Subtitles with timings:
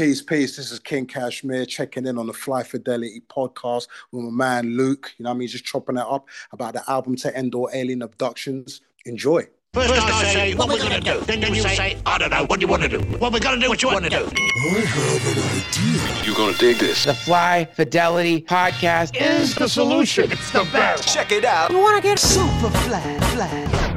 [0.00, 0.56] Peace, peace.
[0.56, 5.12] This is King Kashmere checking in on the Fly Fidelity podcast with my man Luke.
[5.18, 5.48] You know what I mean?
[5.48, 8.80] Just chopping it up about the album to end all alien abductions.
[9.04, 9.46] Enjoy.
[9.74, 11.20] First, I say, what we're gonna do.
[11.20, 13.00] Then, then you say, I don't know, what do you want to do?
[13.18, 14.24] What we're gonna do, what you want to do.
[14.24, 16.24] I have an idea.
[16.24, 17.04] You're gonna dig this.
[17.04, 20.32] The Fly Fidelity Podcast Is the solution.
[20.32, 21.12] It's the best.
[21.12, 21.70] Check it out.
[21.70, 23.90] You want to get super fly, fly.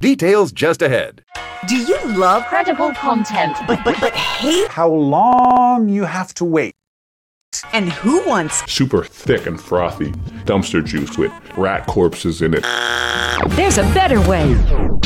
[0.00, 1.23] Details just ahead.
[1.68, 3.56] Do you love credible content.
[3.66, 6.74] but but but hate how long you have to wait.
[7.72, 10.10] and who wants super thick and frothy
[10.44, 12.62] dumpster juice with rat corpses in it.
[13.56, 14.54] There's a better way.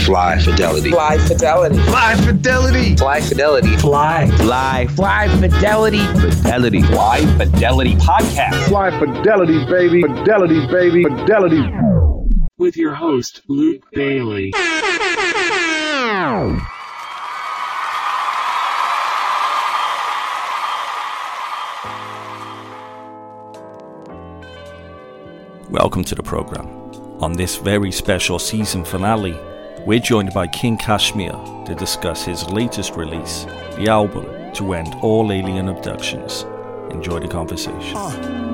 [0.05, 0.91] Fly fidelity.
[0.91, 1.79] Fly Fidelity.
[1.83, 2.97] Fly fidelity.
[2.97, 3.77] Fly fidelity.
[3.77, 4.27] Fly.
[4.39, 4.87] Fly.
[4.97, 6.05] Fly Fidelity.
[6.21, 6.83] Fidelity.
[6.83, 8.69] Fly fidelity podcast.
[8.69, 10.03] Fly fidelity, baby.
[10.03, 11.05] Fidelity, baby.
[11.05, 11.63] Fidelity.
[12.59, 14.53] with your host, Luke Bailey.
[25.71, 26.67] Welcome to the program.
[27.21, 29.39] On this very special season finale,
[29.87, 31.31] we're joined by King Kashmere
[31.67, 33.45] to discuss his latest release,
[33.77, 36.45] the album To End All Alien Abductions.
[36.91, 37.95] Enjoy the conversation.
[37.95, 38.48] Ah.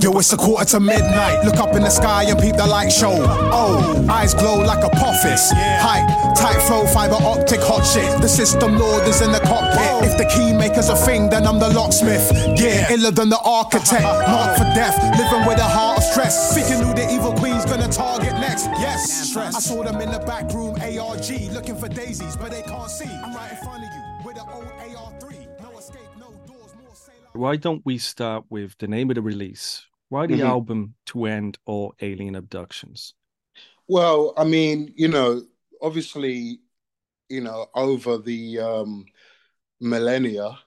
[0.00, 1.44] Yo, it's a quarter to midnight.
[1.44, 3.12] Look up in the sky and peep the light show.
[3.52, 5.52] Oh, eyes glow like a poffis.
[5.52, 8.08] Hype, tight flow, fiber optic, hot shit.
[8.22, 10.08] The system lord is in the cockpit.
[10.10, 12.32] If the key maker's a thing, then I'm the locksmith.
[12.58, 14.02] Yeah, iller than the architect.
[14.02, 16.54] Marked for death, living with a heart of stress.
[16.54, 18.68] Thinking who the evil queen's gonna target next.
[18.80, 19.54] Yes, stress.
[19.54, 23.04] I saw them in the back room, ARG, looking for daisies, but they can't see.
[23.04, 25.60] I'm right in front of you with an old AR3.
[25.60, 26.72] No escape, no doors,
[27.34, 29.88] Why don't we start with the name of the release?
[30.10, 30.46] Why the Mhm.
[30.46, 33.14] album To End All Alien Abductions?
[33.88, 35.42] Well, I mean, you know,
[35.82, 36.60] obviously,
[37.28, 39.06] you know, over the um,
[39.80, 40.58] millennia,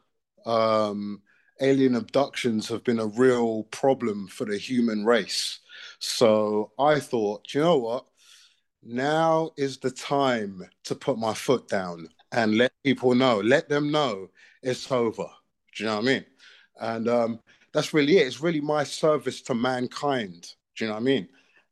[0.46, 1.22] um,
[1.62, 5.60] alien abductions have been a real problem for the human race.
[6.00, 8.06] So I thought, you know what?
[8.84, 13.92] Now is the time to put my foot down and let people know, let them
[13.92, 14.30] know
[14.62, 15.28] it's over.
[15.76, 16.26] Do you know what I mean?
[16.80, 17.40] And um,
[17.74, 18.28] that's really it.
[18.28, 20.54] It's really my service to mankind.
[20.76, 21.28] Do you know what I mean?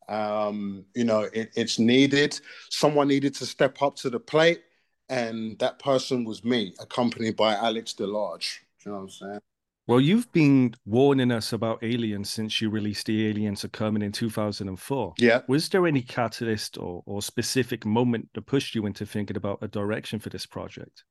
[0.09, 2.39] Um, you know, it, it's needed.
[2.69, 4.61] Someone needed to step up to the plate,
[5.09, 8.59] and that person was me, accompanied by Alex DeLarge.
[8.83, 9.39] Do you know what I'm saying?
[9.87, 14.11] Well, you've been warning us about aliens since you released The Aliens Are Coming in
[14.11, 15.15] 2004.
[15.17, 15.41] Yeah.
[15.47, 19.67] Was there any catalyst or, or specific moment that pushed you into thinking about a
[19.67, 21.03] direction for this project?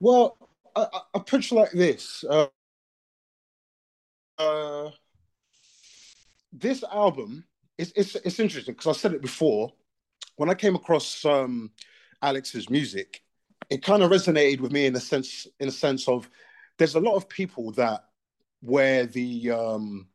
[0.00, 0.36] Well,
[0.74, 2.24] I, I, put like this.
[2.28, 2.46] Uh,
[4.42, 4.90] uh,
[6.52, 7.44] this album,
[7.78, 9.72] it's, it's, it's interesting because I said it before.
[10.36, 11.70] When I came across um,
[12.22, 13.22] Alex's music,
[13.70, 16.28] it kind of resonated with me in a sense, in a sense of
[16.78, 18.04] there's a lot of people that
[18.62, 20.08] wear the um,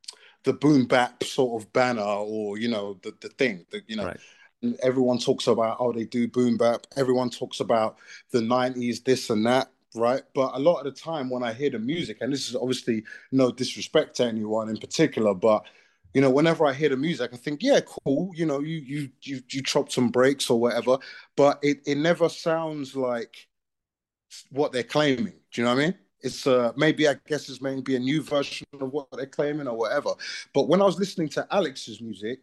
[0.43, 4.05] the boom bap sort of banner or you know the the thing that you know
[4.05, 4.19] Right.
[4.81, 7.97] everyone talks about oh they do boom bap everyone talks about
[8.31, 11.69] the 90s this and that right but a lot of the time when i hear
[11.69, 15.63] the music and this is obviously no disrespect to anyone in particular but
[16.13, 19.09] you know whenever i hear the music i think yeah cool you know you you
[19.21, 20.97] you, you chopped some breaks or whatever
[21.35, 23.47] but it, it never sounds like
[24.51, 27.61] what they're claiming do you know what i mean it's uh maybe i guess it's
[27.61, 30.11] maybe a new version of what they're claiming or whatever
[30.53, 32.39] but when i was listening to alex's music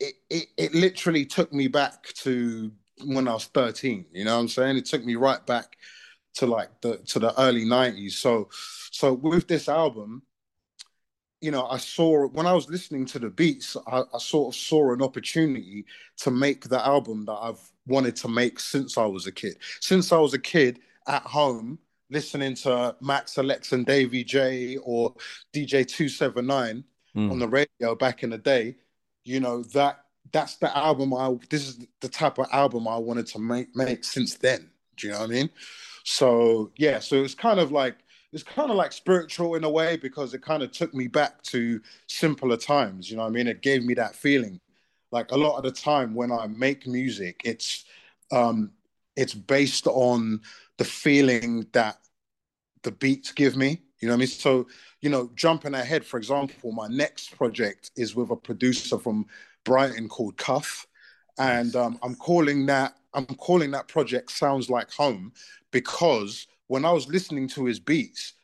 [0.00, 2.70] it, it, it literally took me back to
[3.04, 4.06] when I was 13.
[4.12, 4.76] You know what I'm saying?
[4.76, 5.76] It took me right back
[6.38, 8.12] to like the to the early 90s.
[8.12, 8.48] So
[8.90, 10.22] so with this album,
[11.40, 14.60] you know, I saw when I was listening to the beats, I, I sort of
[14.60, 15.84] saw an opportunity
[16.18, 19.56] to make the album that I've wanted to make since I was a kid.
[19.80, 21.78] Since I was a kid at home,
[22.10, 25.14] listening to Max LX and Dave VJ or
[25.52, 26.84] DJ 279
[27.16, 27.32] Mm.
[27.32, 28.76] on the radio back in the day,
[29.24, 33.26] you know that that's the album I this is the type of album I wanted
[33.28, 34.70] to make make since then.
[34.96, 35.50] Do you know what I mean?
[36.04, 37.96] So yeah, so it's kind of like
[38.32, 41.42] it's kind of like spiritual in a way because it kind of took me back
[41.44, 43.10] to simpler times.
[43.10, 43.46] You know what I mean?
[43.48, 44.60] It gave me that feeling.
[45.10, 47.84] Like a lot of the time when I make music, it's
[48.30, 48.72] um
[49.16, 50.40] it's based on
[50.76, 51.98] the feeling that
[52.82, 53.82] the beats give me.
[54.00, 54.28] You know what I mean?
[54.28, 54.68] So,
[55.00, 59.26] you know, jumping ahead, for example, my next project is with a producer from
[59.64, 60.86] Brighton called Cuff.
[61.38, 65.32] And um, I'm calling that I'm calling that project Sounds Like Home
[65.70, 68.34] because when I was listening to his beats,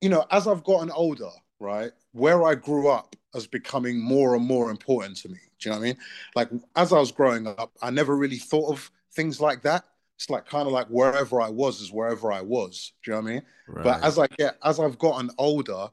[0.00, 1.30] you know, as I've gotten older,
[1.60, 5.38] right, where I grew up is becoming more and more important to me.
[5.58, 5.96] Do you know what I mean?
[6.34, 9.84] Like as I was growing up, I never really thought of things like that.
[10.16, 12.92] it's like kind of like wherever I was is wherever I was.
[13.04, 13.42] Do you know what I mean?
[13.68, 13.84] Right.
[13.84, 15.88] But as I get as I've gotten older,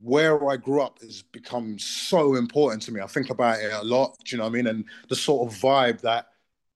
[0.00, 3.00] where I grew up has become so important to me.
[3.00, 4.16] I think about it a lot.
[4.24, 4.66] Do you know what I mean?
[4.68, 6.28] And the sort of vibe that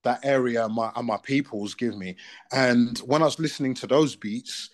[0.04, 2.16] that area and my and my peoples give me.
[2.52, 4.70] And when I was listening to those beats,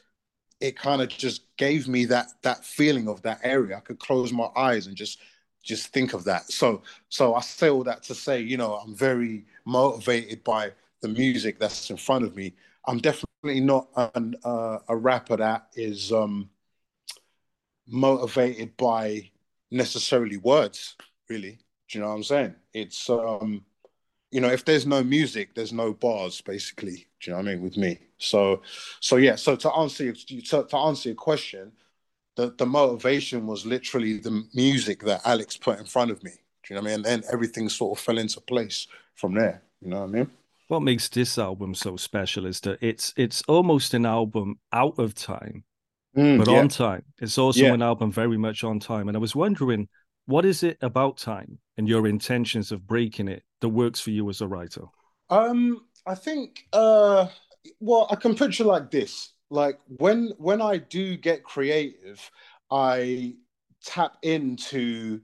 [0.61, 3.77] it kind of just gave me that that feeling of that area.
[3.77, 5.19] I could close my eyes and just
[5.63, 6.51] just think of that.
[6.51, 11.09] So so I say all that to say, you know, I'm very motivated by the
[11.09, 12.55] music that's in front of me.
[12.87, 16.49] I'm definitely not an, uh, a rapper that is um,
[17.87, 19.31] motivated by
[19.71, 20.97] necessarily words.
[21.29, 21.59] Really,
[21.89, 22.55] do you know what I'm saying?
[22.73, 23.65] It's um,
[24.31, 27.09] you know, if there's no music, there's no bars, basically.
[27.21, 27.63] Do you know what I mean?
[27.63, 28.63] With me, so
[29.01, 29.37] so yeah.
[29.37, 31.73] So to answer your, to, to answer your question,
[32.37, 36.33] the the motivation was literally the music that Alex put in front of me.
[36.65, 37.07] Do you know what I mean?
[37.07, 39.63] And then everything sort of fell into place from there.
[39.81, 40.31] You know what I mean?
[40.69, 45.15] What makes this album so special is that it's it's almost an album out of
[45.15, 45.65] time,
[46.17, 46.61] Mm, but yeah.
[46.61, 47.05] on time.
[47.19, 47.75] It's also Yeah.
[47.75, 49.09] an album very much on time.
[49.09, 49.89] And I was wondering,
[50.27, 54.29] what is it about time and your intentions of breaking it that works for you
[54.31, 54.85] as a writer?
[55.31, 57.27] Um, I think uh
[57.81, 59.33] well, I can picture like this.
[59.51, 62.31] Like when when I do get creative,
[62.71, 63.37] I
[63.85, 65.21] tap into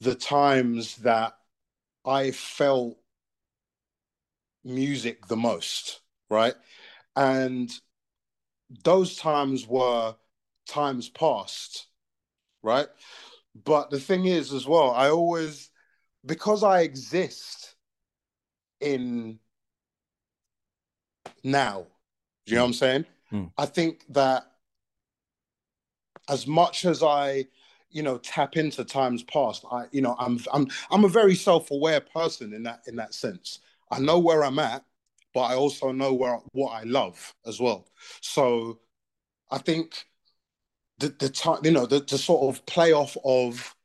[0.00, 1.34] the times that
[2.04, 2.98] I felt
[4.64, 6.54] music the most, right?
[7.14, 7.70] And
[8.84, 10.14] those times were
[10.66, 11.86] times past,
[12.62, 12.88] right?
[13.64, 15.70] But the thing is, as well, I always,
[16.26, 17.74] because I exist
[18.80, 19.38] in
[21.42, 21.86] now,
[22.44, 23.04] do you know what I'm saying?
[23.32, 23.52] Mm.
[23.56, 24.44] I think that
[26.28, 27.46] as much as I,
[27.90, 32.00] you know, tap into times past, I, you know, I'm, I'm, I'm a very self-aware
[32.00, 33.60] person in that, in that sense.
[33.90, 34.84] I know where I'm at,
[35.32, 37.86] but I also know where what I love as well.
[38.20, 38.80] So
[39.50, 40.06] I think
[40.98, 43.76] the the time, you know, the, the sort of playoff of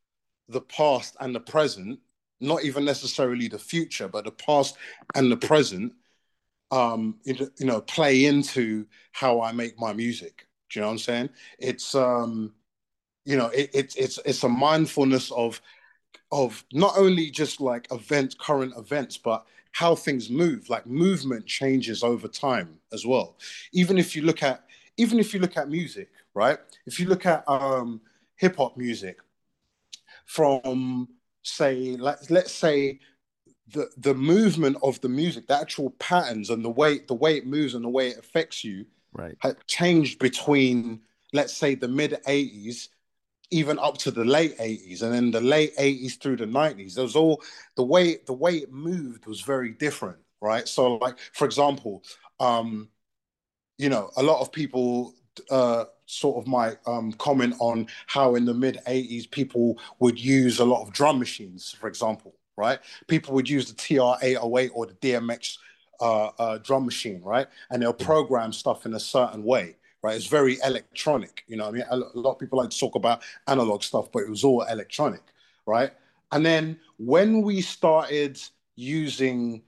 [0.47, 1.99] the past and the present,
[2.41, 4.77] not even necessarily the future, but the past
[5.15, 5.93] and the present,
[6.71, 10.47] um, you know- play into how I make my music.
[10.69, 11.29] Do you know what I'm saying?
[11.59, 12.53] It's um,
[13.25, 15.61] you know, it, it's it's it's a mindfulness of
[16.31, 22.03] of not only just like event current events but how things move like movement changes
[22.03, 23.37] over time as well
[23.73, 24.63] even if you look at
[24.97, 28.01] even if you look at music right if you look at um
[28.37, 29.17] hip hop music
[30.25, 31.07] from
[31.43, 32.99] say like let's say
[33.73, 37.45] the the movement of the music the actual patterns and the way the way it
[37.45, 39.35] moves and the way it affects you Right.
[39.39, 41.01] had changed between
[41.33, 42.87] let's say the mid 80s
[43.49, 47.03] even up to the late 80s and then the late 80s through the 90s there
[47.03, 47.41] was all
[47.75, 52.03] the way the way it moved was very different right so like for example
[52.39, 52.89] um
[53.77, 55.13] you know a lot of people
[55.49, 60.59] uh sort of my um comment on how in the mid 80s people would use
[60.59, 64.93] a lot of drum machines for example right people would use the tr-808 or the
[64.95, 65.57] dmx
[66.01, 70.15] uh, uh drum machine right and they'll program stuff in a certain way right?
[70.15, 71.43] It's very electronic.
[71.47, 74.11] You know, what I mean, a lot of people like to talk about analog stuff,
[74.11, 75.21] but it was all electronic,
[75.65, 75.91] right?
[76.31, 78.41] And then when we started
[78.75, 79.61] using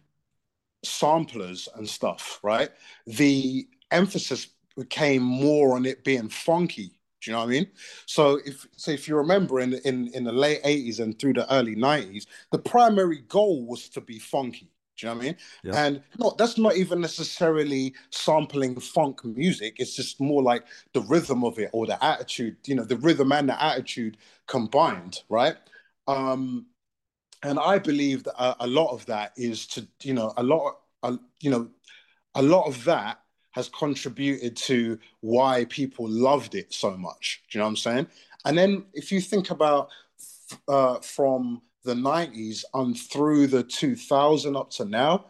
[0.84, 2.70] samplers and stuff, right?
[3.06, 7.00] The emphasis became more on it being funky.
[7.22, 7.68] Do you know what I mean?
[8.06, 11.52] So if so, if you remember in in in the late '80s and through the
[11.54, 14.70] early '90s, the primary goal was to be funky.
[14.98, 15.38] Do you know what I mean?
[15.64, 15.86] Yeah.
[15.86, 19.78] And no, that's not even necessarily sampling funk music.
[19.80, 23.32] It's just more like the rhythm of it or the attitude, you know, the rhythm
[23.32, 24.18] and the attitude
[24.48, 25.56] combined, right?
[26.08, 26.68] Um,
[27.42, 30.78] and I believe that a, a lot of that is to, you know, a lot,
[31.02, 31.70] uh, you know,
[32.36, 33.23] a lot of that
[33.54, 37.44] has contributed to why people loved it so much.
[37.50, 38.08] Do you know what I'm saying?
[38.46, 39.90] And then if you think about
[40.68, 45.26] uh, from the 90s and through the 2000 up to now,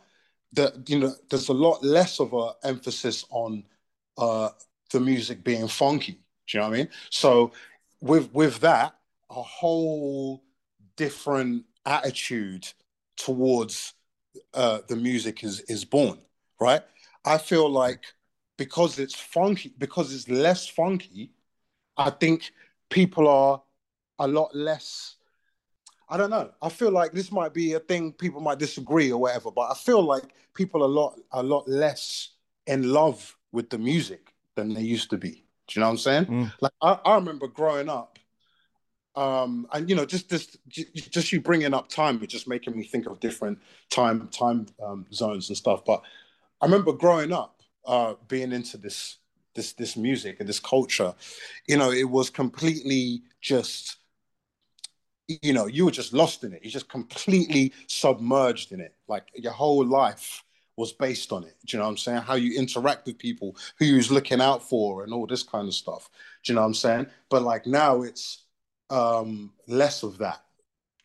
[0.54, 3.64] that you know, there's a lot less of a emphasis on
[4.18, 4.50] uh,
[4.92, 6.14] the music being funky.
[6.48, 6.90] Do you know what I mean?
[7.10, 7.52] So
[8.02, 8.96] with with that,
[9.30, 10.44] a whole
[10.96, 12.68] different attitude
[13.18, 13.94] towards
[14.54, 16.20] uh, the music is is born,
[16.60, 16.82] right?
[17.26, 18.04] I feel like
[18.58, 21.32] because it's funky, because it's less funky,
[21.98, 22.52] I think
[22.90, 23.62] people are
[24.20, 25.16] a lot less.
[26.10, 26.52] I don't know.
[26.62, 29.74] I feel like this might be a thing people might disagree or whatever, but I
[29.74, 32.30] feel like people are a lot a lot less
[32.68, 35.44] in love with the music than they used to be.
[35.68, 36.26] Do you know what I'm saying?
[36.26, 36.54] Mm.
[36.62, 38.20] Like I, I remember growing up,
[39.16, 42.84] um, and you know, just this, just you bringing up time, it's just making me
[42.84, 45.86] think of different time time um, zones and stuff.
[45.86, 46.04] But
[46.64, 49.18] I remember growing up, uh, being into this
[49.54, 51.14] this this music and this culture,
[51.68, 53.98] you know, it was completely just,
[55.28, 56.62] you know, you were just lost in it.
[56.64, 58.96] You're just completely submerged in it.
[59.10, 60.42] Like your whole life
[60.78, 61.58] was based on it.
[61.66, 62.22] Do you know what I'm saying?
[62.22, 65.68] How you interact with people, who you was looking out for, and all this kind
[65.68, 66.10] of stuff.
[66.46, 67.08] Do you know what I'm saying?
[67.30, 68.46] But like now, it's
[68.90, 70.46] um, less of that.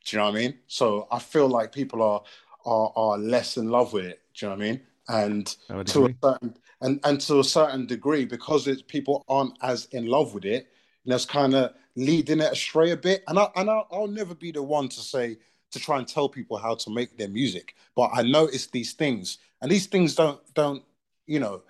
[0.04, 0.58] Do you know what I mean?
[0.68, 2.22] So I feel like people are
[2.64, 4.22] are are less in love with it.
[4.34, 4.80] Do you know what I mean?
[5.08, 5.46] And
[5.86, 10.06] to a certain and and to a certain degree, because it's people aren't as in
[10.06, 10.68] love with it,
[11.04, 13.24] and that's kind of leading it astray a bit.
[13.26, 15.38] And I and I'll, I'll never be the one to say
[15.70, 19.38] to try and tell people how to make their music, but I notice these things,
[19.60, 20.82] and these things don't don't
[21.26, 21.62] you know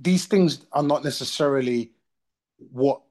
[0.00, 1.92] these things are not necessarily
[2.58, 3.02] what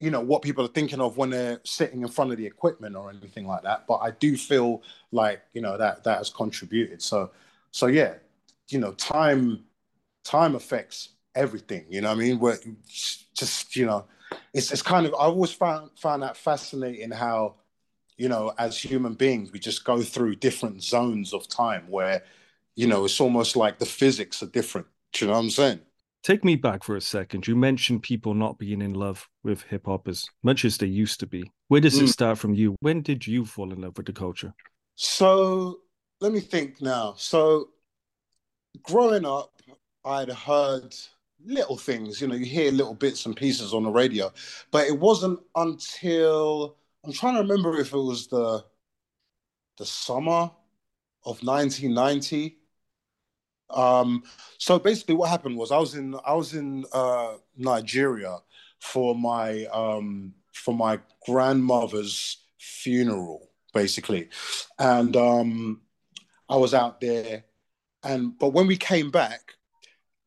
[0.00, 2.96] you know what people are thinking of when they're sitting in front of the equipment
[2.96, 4.82] or anything like that but i do feel
[5.12, 7.30] like you know that that has contributed so
[7.70, 8.14] so yeah
[8.68, 9.64] you know time
[10.24, 14.04] time affects everything you know what i mean where just you know
[14.52, 17.54] it's it's kind of i always found found that fascinating how
[18.16, 22.22] you know as human beings we just go through different zones of time where
[22.74, 25.80] you know it's almost like the physics are different do you know what i'm saying
[26.24, 27.46] Take me back for a second.
[27.46, 31.20] You mentioned people not being in love with hip hop as much as they used
[31.20, 31.52] to be.
[31.68, 32.04] Where does mm.
[32.04, 32.76] it start from you?
[32.80, 34.54] When did you fall in love with the culture?
[34.94, 35.80] So
[36.22, 37.12] let me think now.
[37.18, 37.68] So
[38.82, 39.52] growing up,
[40.04, 40.94] I'd heard
[41.44, 44.32] little things, you know, you hear little bits and pieces on the radio,
[44.70, 48.64] but it wasn't until I'm trying to remember if it was the
[49.76, 50.50] the summer
[51.24, 52.58] of 1990
[53.70, 54.22] um,
[54.58, 58.38] so basically, what happened was I was in I was in uh, Nigeria
[58.78, 64.28] for my um, for my grandmother's funeral, basically,
[64.78, 65.80] and um,
[66.48, 67.44] I was out there,
[68.04, 69.54] and but when we came back,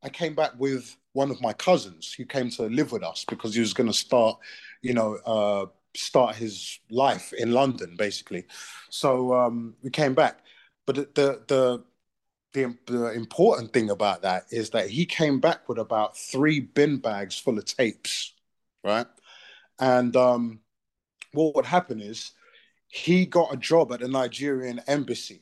[0.03, 3.55] I came back with one of my cousins who came to live with us because
[3.55, 4.37] he was going to start,
[4.81, 5.65] you know, uh,
[5.95, 8.45] start his life in London, basically.
[8.89, 10.39] So um, we came back,
[10.85, 11.83] but the the, the
[12.87, 17.37] the, important thing about that is that he came back with about three bin bags
[17.37, 18.33] full of tapes,
[18.83, 19.05] right?
[19.79, 20.61] And um,
[21.33, 22.31] what would happen is
[22.87, 25.41] he got a job at the Nigerian embassy.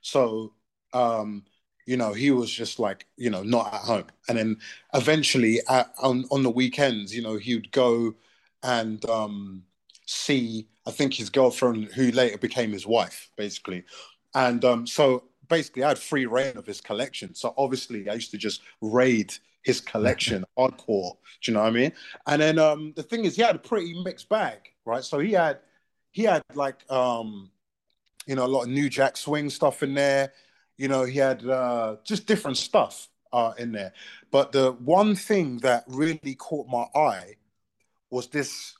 [0.00, 0.53] So,
[0.94, 1.44] um,
[1.86, 4.06] you know, he was just like, you know, not at home.
[4.28, 4.56] And then
[4.94, 8.14] eventually at, on, on the weekends, you know, he would go
[8.62, 9.62] and um,
[10.06, 13.84] see, I think his girlfriend, who later became his wife, basically.
[14.34, 17.34] And um, so basically I had free reign of his collection.
[17.34, 21.12] So obviously I used to just raid his collection hardcore.
[21.42, 21.92] Do you know what I mean?
[22.26, 25.04] And then um the thing is he had a pretty mixed bag, right?
[25.04, 25.58] So he had
[26.10, 27.50] he had like um
[28.26, 30.32] you know a lot of new jack swing stuff in there.
[30.76, 33.92] You know, he had uh just different stuff uh in there.
[34.30, 37.36] But the one thing that really caught my eye
[38.10, 38.74] was this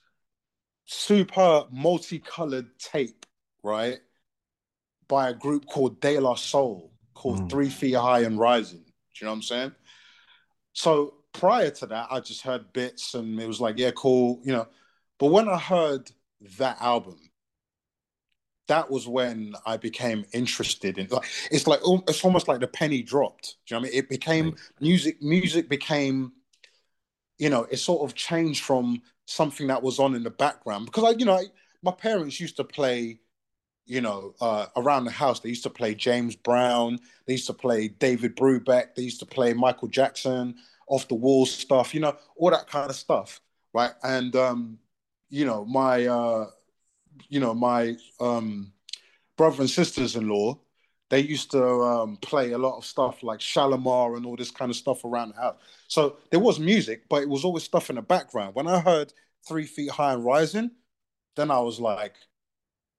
[0.85, 3.27] super multicolored tape,
[3.63, 4.01] right?
[5.09, 7.51] by a group called De La Soul called mm.
[7.51, 8.81] Three Feet High and Rising.
[8.81, 8.85] Do
[9.21, 9.73] you know what I'm saying?
[10.73, 14.53] So prior to that, I just heard bits and it was like, yeah, cool, you
[14.53, 14.67] know.
[15.19, 16.11] But when I heard
[16.59, 17.19] that album,
[18.67, 23.03] that was when I became interested in like it's like it's almost like the penny
[23.03, 23.57] dropped.
[23.67, 23.99] Do you know what I mean?
[23.99, 24.61] It became right.
[24.81, 26.33] music, music became,
[27.39, 31.05] you know, it sort of changed from something that was on in the background because
[31.05, 31.45] I, you know, I,
[31.83, 33.21] my parents used to play
[33.87, 37.53] you know, uh, around the house, they used to play James Brown, they used to
[37.53, 40.55] play David Brubeck, they used to play Michael Jackson,
[40.87, 43.41] off the wall stuff, you know, all that kind of stuff,
[43.73, 43.93] right?
[44.03, 44.79] And um,
[45.29, 46.47] you know, my uh,
[47.29, 48.73] you know, my um,
[49.37, 50.59] brother and sisters-in-law,
[51.11, 54.71] they used to um, play a lot of stuff like Shalamar and all this kind
[54.71, 55.57] of stuff around the house.
[55.89, 58.55] So there was music, but it was always stuff in the background.
[58.55, 59.13] When I heard
[59.47, 60.71] Three Feet High and Rising,
[61.37, 62.15] then I was like,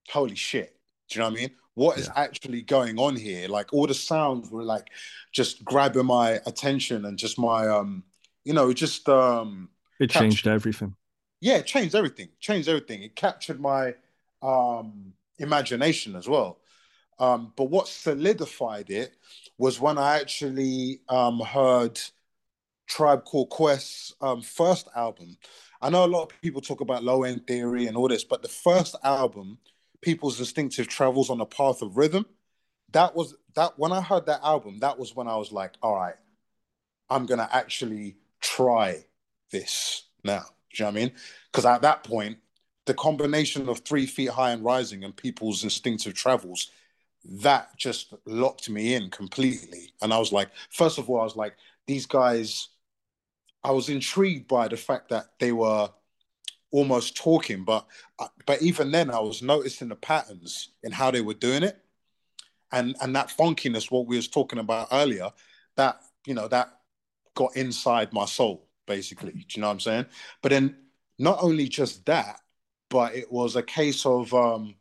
[0.09, 0.75] holy shit
[1.09, 1.51] do you know what I mean?
[1.75, 2.23] What is yeah.
[2.23, 3.47] actually going on here?
[3.47, 4.87] Like all the sounds were like
[5.31, 8.03] just grabbing my attention and just my um,
[8.43, 9.69] you know, just um
[9.99, 10.95] it captured, changed everything.
[11.41, 12.29] Yeah, it changed everything.
[12.39, 13.03] Changed everything.
[13.03, 13.93] It captured my
[14.45, 16.59] um imagination as well.
[17.17, 19.15] Um, but what solidified it
[19.57, 21.99] was when I actually um heard
[22.87, 25.37] Tribe Called Quest's um, first album.
[25.81, 28.41] I know a lot of people talk about low end theory and all this, but
[28.41, 29.57] the first album
[30.05, 32.25] people's Distinctive travels on the path of rhythm.
[32.91, 35.95] That was that when I heard that album, that was when I was like, all
[35.95, 36.15] right,
[37.09, 39.05] I'm gonna actually try
[39.51, 40.45] this now.
[40.71, 41.11] Do you know what I mean?
[41.51, 42.37] Because at that point,
[42.85, 46.71] the combination of three feet high and rising and people's instinctive travels
[47.27, 49.91] that just locked me in completely.
[50.01, 51.55] And I was like, first of all, I was like,
[51.87, 52.69] these guys,
[53.63, 55.89] I was intrigued by the fact that they were
[56.71, 57.87] almost talking, but
[58.45, 61.79] but even then I was noticing the patterns in how they were doing it.
[62.71, 65.31] And and that funkiness, what we was talking about earlier,
[65.77, 66.79] that you know, that
[67.33, 69.31] got inside my soul, basically.
[69.31, 70.05] Do you know what I'm saying?
[70.41, 70.75] But then
[71.17, 72.39] not only just that,
[72.95, 74.73] but it was a case of um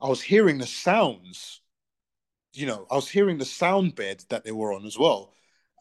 [0.00, 1.62] I was hearing the sounds,
[2.52, 5.32] you know, I was hearing the sound bed that they were on as well.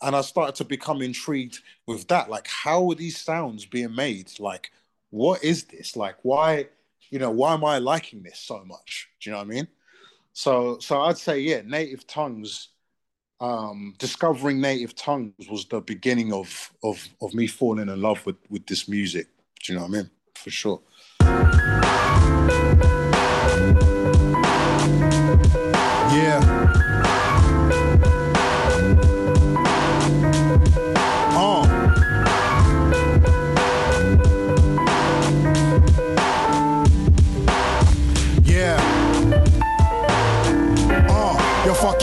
[0.02, 2.32] And I started to become intrigued with that.
[2.32, 4.32] Like, how are these sounds being made?
[4.40, 4.72] Like,
[5.12, 5.96] what is this?
[5.96, 6.70] Like, why,
[7.12, 9.10] you know, why am I liking this so much?
[9.22, 9.68] Do you know what I mean?
[10.34, 12.70] So, so I'd say, yeah, native tongues,
[13.40, 18.38] um, discovering native tongues was the beginning of of of me falling in love with
[18.50, 19.28] with this music.
[19.62, 20.10] Do you know what I mean?
[20.34, 20.82] For sure.
[26.14, 26.73] Yeah.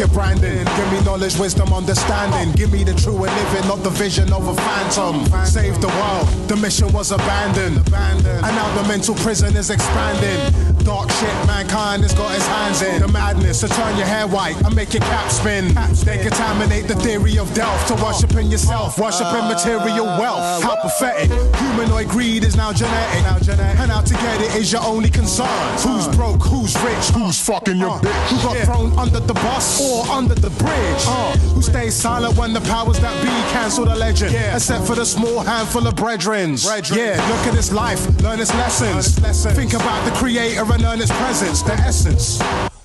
[0.01, 0.65] Your branding.
[0.65, 2.55] Give me knowledge, wisdom, understanding.
[2.55, 5.27] Give me the true and living, not the vision of a phantom.
[5.45, 7.77] Save the world, the mission was abandoned.
[7.93, 10.41] And now the mental prison is expanding.
[10.85, 13.03] Dark shit, mankind has got his hands in.
[13.03, 15.75] The madness to turn your hair white and make your cap spin.
[16.05, 20.63] They contaminate the theory of Delft to worshiping yourself, worshiping material wealth.
[20.63, 21.31] How pathetic.
[21.57, 23.23] Humanoid greed is now genetic.
[23.79, 25.47] And how to get it is your only concern.
[25.81, 28.29] Who's broke, who's rich, who's fucking your uh, bitch?
[28.31, 31.03] Who got thrown under the bus or under the bridge?
[31.55, 34.35] Who stays silent when the powers that be cancel the legend?
[34.35, 36.65] Except for the small handful of brethrens.
[36.95, 39.19] Yeah, look at this life, learn its lessons.
[39.55, 42.39] Think about the creator and learn its presence, the essence.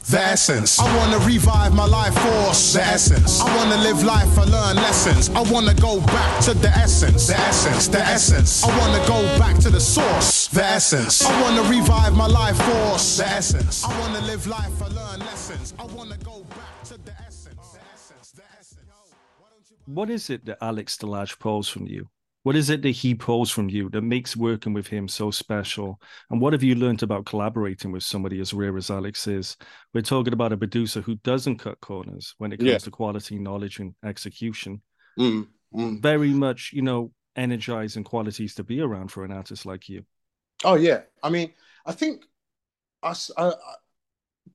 [0.07, 0.79] The essence.
[0.79, 2.73] I wanna revive my life force.
[2.73, 3.41] The essence.
[3.41, 5.29] I wanna live life and learn lessons.
[5.29, 7.25] I wanna go back to the essence.
[7.25, 7.87] The essence.
[7.87, 8.63] The essence.
[8.63, 10.47] I wanna go back to the source.
[10.49, 11.25] The essence.
[11.25, 13.17] I wanna revive my life force.
[13.17, 13.83] The essence.
[13.83, 15.04] I wanna live life and learn
[19.85, 22.09] What is it that Alex DeLarge pulls from you?
[22.43, 25.99] What is it that he pulls from you that makes working with him so special?
[26.29, 29.57] And what have you learned about collaborating with somebody as rare as Alex is?
[29.95, 32.77] We're talking about a producer who doesn't cut corners when it comes Yeah.
[32.77, 34.83] to quality, knowledge, and execution.
[35.17, 36.01] Mm, mm.
[36.01, 40.05] Very much, you know, energizing qualities to be around for an artist like you.
[40.63, 41.51] Oh yeah, I mean,
[41.85, 42.25] I think
[43.01, 43.53] us I, I,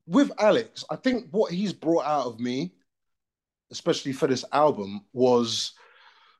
[0.07, 2.73] with Alex, I think what he's brought out of me,
[3.70, 5.72] especially for this album, was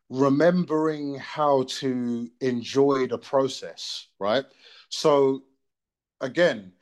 [0.09, 4.07] remembering how to enjoy the process.
[4.19, 4.45] Right.
[4.89, 5.43] So,
[6.21, 6.73] again,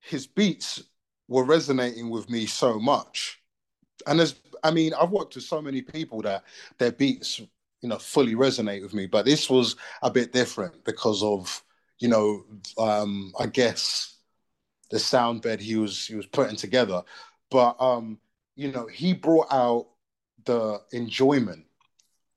[0.00, 0.82] his beats
[1.28, 3.42] were resonating with me so much,
[4.06, 6.44] and there's, I mean, I've worked with so many people that
[6.78, 7.40] their beats
[7.80, 11.62] you know fully resonate with me but this was a bit different because of
[11.98, 12.44] you know
[12.78, 14.16] um i guess
[14.90, 17.02] the sound bed he was he was putting together
[17.50, 18.18] but um
[18.58, 19.86] you know he brought out
[20.44, 21.64] the enjoyment.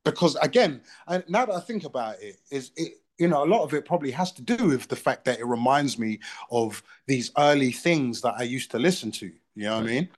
[0.04, 3.62] Because again and now that i think about it is it you know a lot
[3.62, 7.32] of it probably has to do with the fact that it reminds me of these
[7.38, 10.10] early things that i used to listen to you know what i mean?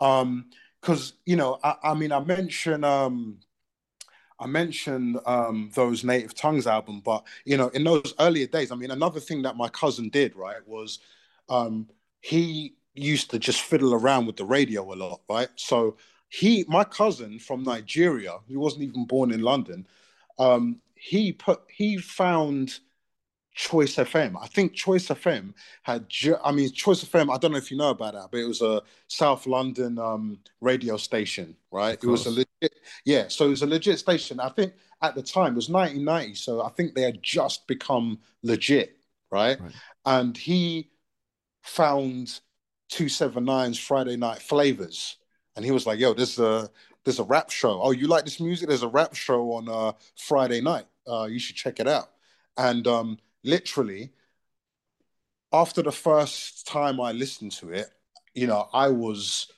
[0.00, 0.46] Um
[0.80, 3.38] because you know I, I mean i mentioned um
[4.40, 8.76] I mentioned um, those Native Tongues album, but you know, in those earlier days, I
[8.76, 11.00] mean, another thing that my cousin did, right, was
[11.48, 11.88] um,
[12.20, 15.48] he used to just fiddle around with the radio a lot, right?
[15.56, 15.96] So
[16.28, 19.86] he, my cousin from Nigeria, he wasn't even born in London,
[20.38, 22.78] um, he put he found
[23.54, 24.36] Choice FM.
[24.40, 27.32] I think Choice FM had, ju- I mean, Choice FM.
[27.34, 30.38] I don't know if you know about that, but it was a South London um,
[30.60, 31.98] radio station, right?
[32.00, 33.26] It was a legit, yeah.
[33.28, 34.38] So it was a legit station.
[34.38, 38.20] I think at the time it was 1990, so I think they had just become
[38.44, 38.96] legit,
[39.32, 39.58] right?
[40.04, 40.90] And he
[41.62, 42.40] found
[42.90, 45.16] 279's Friday Night Flavors,
[45.56, 46.70] and he was like, "Yo, there's a
[47.04, 47.80] there's a rap show.
[47.82, 48.68] Oh, you like this music?
[48.68, 50.86] There's a rap show on uh, Friday night.
[51.06, 52.10] Uh, you should check it out."
[52.56, 54.12] And um, literally
[55.52, 57.88] after the first time I listened to it,
[58.34, 59.50] you know, I was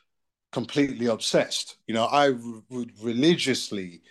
[0.52, 1.76] completely obsessed.
[1.86, 2.30] You know, I
[2.68, 4.02] would religiously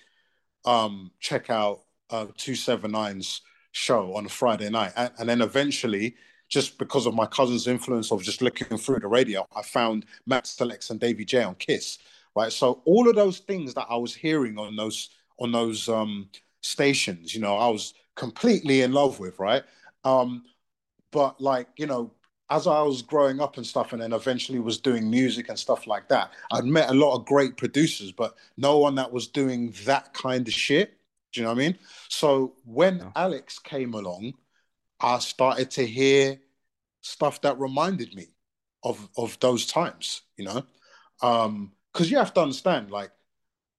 [0.65, 4.93] um, check out uh, 279's show on a Friday night.
[4.95, 6.15] And, and then eventually,
[6.49, 10.55] just because of my cousin's influence of just looking through the radio, I found Max
[10.55, 11.99] LX and Dave VJ on Kiss.
[12.35, 12.51] Right.
[12.51, 15.09] So all of those things that I was hearing on those
[15.39, 16.29] on those um
[16.61, 19.63] stations, you know, I was completely in love with, right?
[20.03, 20.43] Um,
[21.11, 22.11] but like, you know,
[22.49, 25.85] as I was growing up and stuff, and then eventually was doing music and stuff
[25.85, 29.73] like that, I'd met a lot of great producers, but no one that was doing
[29.85, 30.97] that kind of shit.
[31.31, 31.77] Do you know what I mean?
[32.07, 33.11] So when yeah.
[33.15, 34.33] Alex came along,
[35.01, 36.39] I started to hear
[37.01, 38.27] stuff that reminded me
[38.83, 40.21] of of those times.
[40.37, 40.63] You know,
[41.19, 43.11] because um, you have to understand, like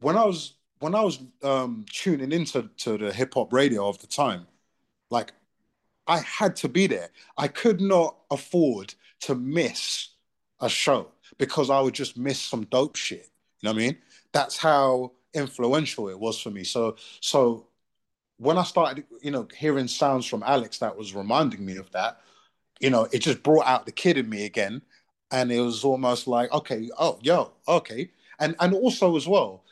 [0.00, 3.98] when I was when I was um, tuning into to the hip hop radio of
[4.00, 4.46] the time,
[5.10, 5.32] like
[6.06, 7.10] I had to be there.
[7.36, 10.08] I could not afford to miss
[10.60, 13.30] a show because I would just miss some dope shit.
[13.60, 13.98] You know what I mean?
[14.32, 16.64] That's how influential it was for me.
[16.64, 17.66] So so
[18.40, 22.20] when I started, you know, hearing sounds from Alex that was reminding me of that,
[22.80, 24.80] you know, it just brought out the kid in me again.
[25.30, 28.10] And it was almost like, okay, oh, yo, okay.
[28.40, 29.64] And and also as well,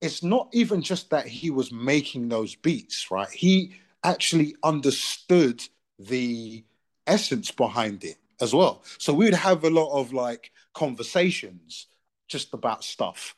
[0.00, 3.28] it's not even just that he was making those beats, right?
[3.28, 3.72] He
[4.04, 5.62] actually understood
[5.98, 6.64] the
[7.06, 8.82] essence behind it as well.
[8.98, 11.88] So we would have a lot of like conversations
[12.28, 13.34] just about stuff,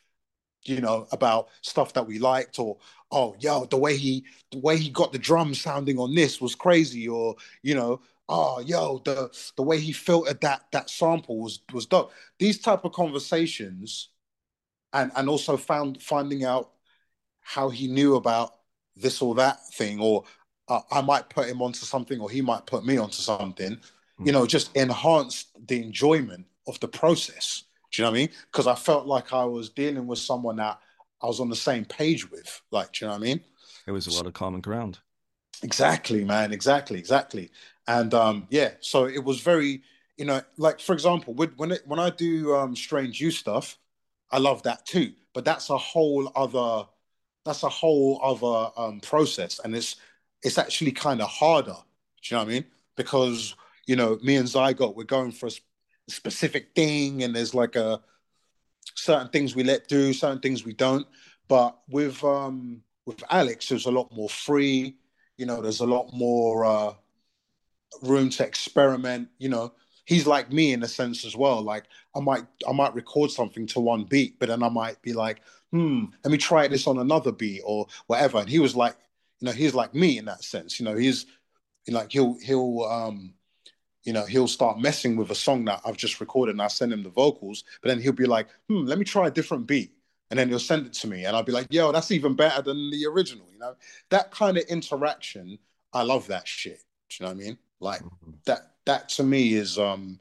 [0.64, 2.78] you know, about stuff that we liked, or
[3.10, 6.54] oh, yo, the way he the way he got the drums sounding on this was
[6.54, 11.60] crazy, or you know, oh, yo, the the way he filtered that that sample was
[11.72, 12.12] was dope.
[12.38, 14.08] These type of conversations,
[14.92, 16.72] and and also found finding out
[17.40, 18.52] how he knew about
[18.96, 20.24] this or that thing, or
[20.68, 23.78] uh, I might put him onto something or he might put me onto something,
[24.24, 27.64] you know, just enhanced the enjoyment of the process.
[27.92, 28.30] Do you know what I mean?
[28.50, 30.80] Because I felt like I was dealing with someone that
[31.22, 32.60] I was on the same page with.
[32.70, 33.40] Like, do you know what I mean?
[33.86, 34.98] It was a lot of common ground.
[35.62, 36.52] Exactly, man.
[36.52, 37.50] Exactly, exactly.
[37.86, 39.82] And um, yeah, so it was very,
[40.16, 43.78] you know, like for example, when it, when I do um, Strange U stuff,
[44.30, 45.12] I love that too.
[45.34, 46.88] But that's a whole other,
[47.44, 49.96] that's a whole other um, process, and it's
[50.42, 51.76] it's actually kind of harder.
[52.22, 52.64] Do you know what I mean?
[52.96, 53.54] Because
[53.86, 55.50] you know, me and Zygote, we're going for a
[56.08, 58.00] specific thing, and there's like a
[58.94, 61.06] certain things we let do, certain things we don't.
[61.48, 64.96] But with um with Alex, there's a lot more free.
[65.36, 66.92] You know, there's a lot more uh,
[68.02, 69.28] room to experiment.
[69.38, 69.72] You know,
[70.04, 71.62] he's like me in a sense as well.
[71.62, 71.84] Like
[72.14, 75.42] I might I might record something to one beat, but then I might be like,
[75.70, 78.38] hmm, let me try this on another beat or whatever.
[78.38, 78.96] And he was like,
[79.40, 80.78] you know, he's like me in that sense.
[80.78, 81.26] You know, he's
[81.88, 83.34] like he'll he'll um
[84.04, 86.92] you know, he'll start messing with a song that I've just recorded and I send
[86.92, 89.92] him the vocals, but then he'll be like, hmm, let me try a different beat.
[90.30, 92.62] And then he'll send it to me and I'll be like, yo, that's even better
[92.62, 93.46] than the original.
[93.52, 93.76] You know,
[94.08, 95.58] that kind of interaction,
[95.92, 96.82] I love that shit.
[97.10, 97.58] Do you know what I mean?
[97.80, 98.30] Like mm-hmm.
[98.46, 100.18] that that to me is um,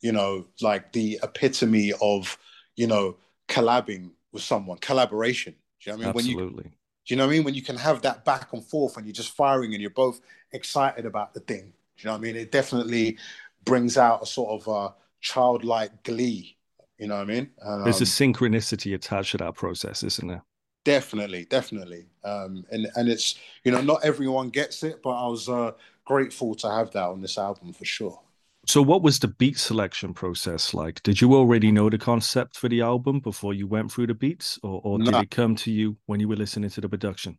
[0.00, 2.38] you know, like the epitome of,
[2.76, 3.16] you know,
[3.48, 5.54] collabing with someone, collaboration.
[5.80, 6.18] Do you know what I mean?
[6.18, 6.56] Absolutely.
[6.56, 6.70] When you
[7.06, 7.44] do you know what I mean?
[7.44, 10.20] When you can have that back and forth and you're just firing and you're both
[10.52, 11.72] excited about the thing.
[11.98, 12.36] You know what I mean?
[12.36, 13.18] It definitely
[13.64, 16.56] brings out a sort of a childlike glee.
[16.98, 17.50] You know what I mean?
[17.62, 20.44] Um, There's a um, synchronicity attached to that process, isn't there?
[20.84, 22.06] Definitely, definitely.
[22.24, 25.72] Um, and and it's you know not everyone gets it, but I was uh,
[26.04, 28.20] grateful to have that on this album for sure.
[28.68, 31.02] So, what was the beat selection process like?
[31.02, 34.58] Did you already know the concept for the album before you went through the beats,
[34.62, 37.38] or, or did it come to you when you were listening to the production?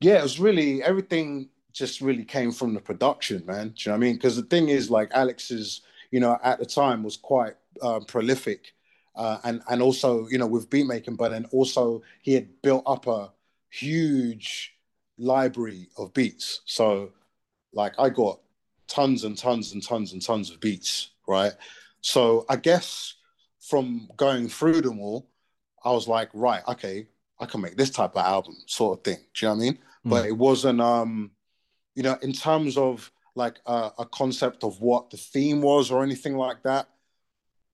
[0.00, 1.50] Yeah, it was really everything.
[1.72, 3.68] Just really came from the production, man.
[3.68, 4.14] Do you know what I mean?
[4.14, 8.74] Because the thing is, like Alex's, you know, at the time was quite uh, prolific,
[9.16, 12.82] uh, and and also you know with beat making, but then also he had built
[12.86, 13.32] up a
[13.70, 14.74] huge
[15.18, 16.60] library of beats.
[16.66, 17.12] So,
[17.72, 18.40] like I got
[18.86, 21.52] tons and tons and tons and tons of beats, right?
[22.02, 23.14] So I guess
[23.60, 25.28] from going through them all,
[25.84, 27.06] I was like, right, okay,
[27.40, 29.18] I can make this type of album, sort of thing.
[29.34, 29.74] Do you know what I mean?
[29.74, 30.10] Mm.
[30.10, 31.30] But it wasn't, um,
[31.94, 36.02] you know, in terms of like a, a, concept of what the theme was or
[36.02, 36.86] anything like that.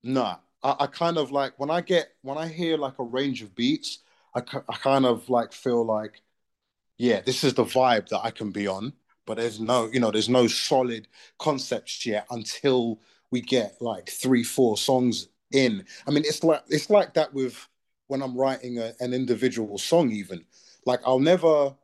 [0.03, 3.41] Nah, I, I, kind of like when I get when I hear like a range
[3.41, 3.99] of beats,
[4.33, 6.21] I, I kind of like feel like,
[6.97, 8.93] yeah, this is the vibe that I can be on
[9.29, 14.43] but there's no, you know, there's no solid concepts yet until we get like three,
[14.43, 15.85] four songs in.
[16.07, 17.67] I mean, it's like it's like that with
[18.07, 20.11] when I'm writing a, an individual song.
[20.11, 20.43] Even
[20.87, 21.75] like I'll never,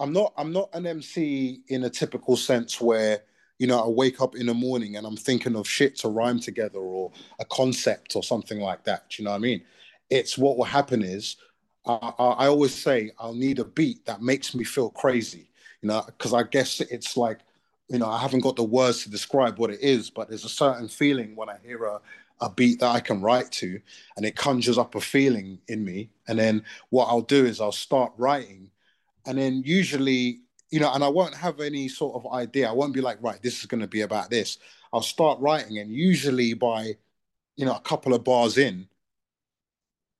[0.00, 3.22] I'm not, I'm not an MC in a typical sense where
[3.58, 6.40] you know I wake up in the morning and I'm thinking of shit to rhyme
[6.40, 9.10] together or a concept or something like that.
[9.10, 9.62] Do you know what I mean?
[10.10, 11.36] It's what will happen is
[11.86, 15.48] I, I, I always say I'll need a beat that makes me feel crazy
[15.82, 17.40] you know, because I guess it's like,
[17.88, 20.48] you know, I haven't got the words to describe what it is, but there's a
[20.50, 22.00] certain feeling when I hear a,
[22.40, 23.80] a beat that I can write to,
[24.16, 26.10] and it conjures up a feeling in me.
[26.28, 28.70] And then what I'll do is I'll start writing,
[29.26, 32.68] and then usually, you know, and I won't have any sort of idea.
[32.68, 34.58] I won't be like, right, this is going to be about this.
[34.92, 36.96] I'll start writing, and usually by,
[37.56, 38.88] you know, a couple of bars in,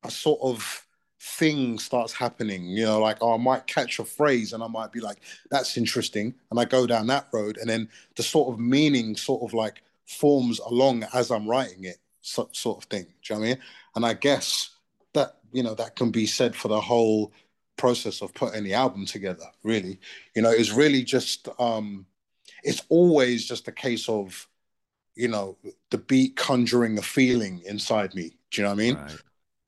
[0.05, 0.87] a sort of
[1.21, 2.65] thing starts happening.
[2.65, 5.19] You know, like oh, I might catch a phrase, and I might be like,
[5.51, 9.43] "That's interesting," and I go down that road, and then the sort of meaning sort
[9.43, 13.05] of like forms along as I'm writing it, so, sort of thing.
[13.23, 13.63] Do you know what I mean?
[13.97, 14.71] And I guess
[15.15, 17.33] that you know that can be said for the whole
[17.81, 19.47] process of putting the album together.
[19.63, 19.99] Really,
[20.37, 22.07] you know, it's really just um,
[22.63, 24.47] it's always just a case of
[25.15, 25.57] you know
[25.91, 28.37] the beat conjuring a feeling inside me.
[28.51, 28.95] Do you know what I mean?
[28.97, 29.17] Right.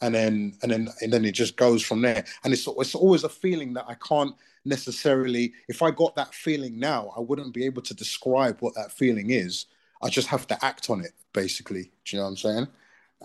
[0.00, 2.24] And then and then and then it just goes from there.
[2.44, 5.52] And it's it's always a feeling that I can't necessarily.
[5.68, 9.30] If I got that feeling now, I wouldn't be able to describe what that feeling
[9.30, 9.66] is.
[10.02, 11.92] I just have to act on it, basically.
[12.04, 12.68] Do you know what I'm saying?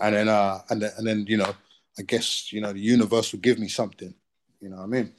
[0.00, 1.54] And then uh and then and then you know,
[1.98, 4.14] I guess you know the universe will give me something.
[4.60, 5.12] You know what I mean?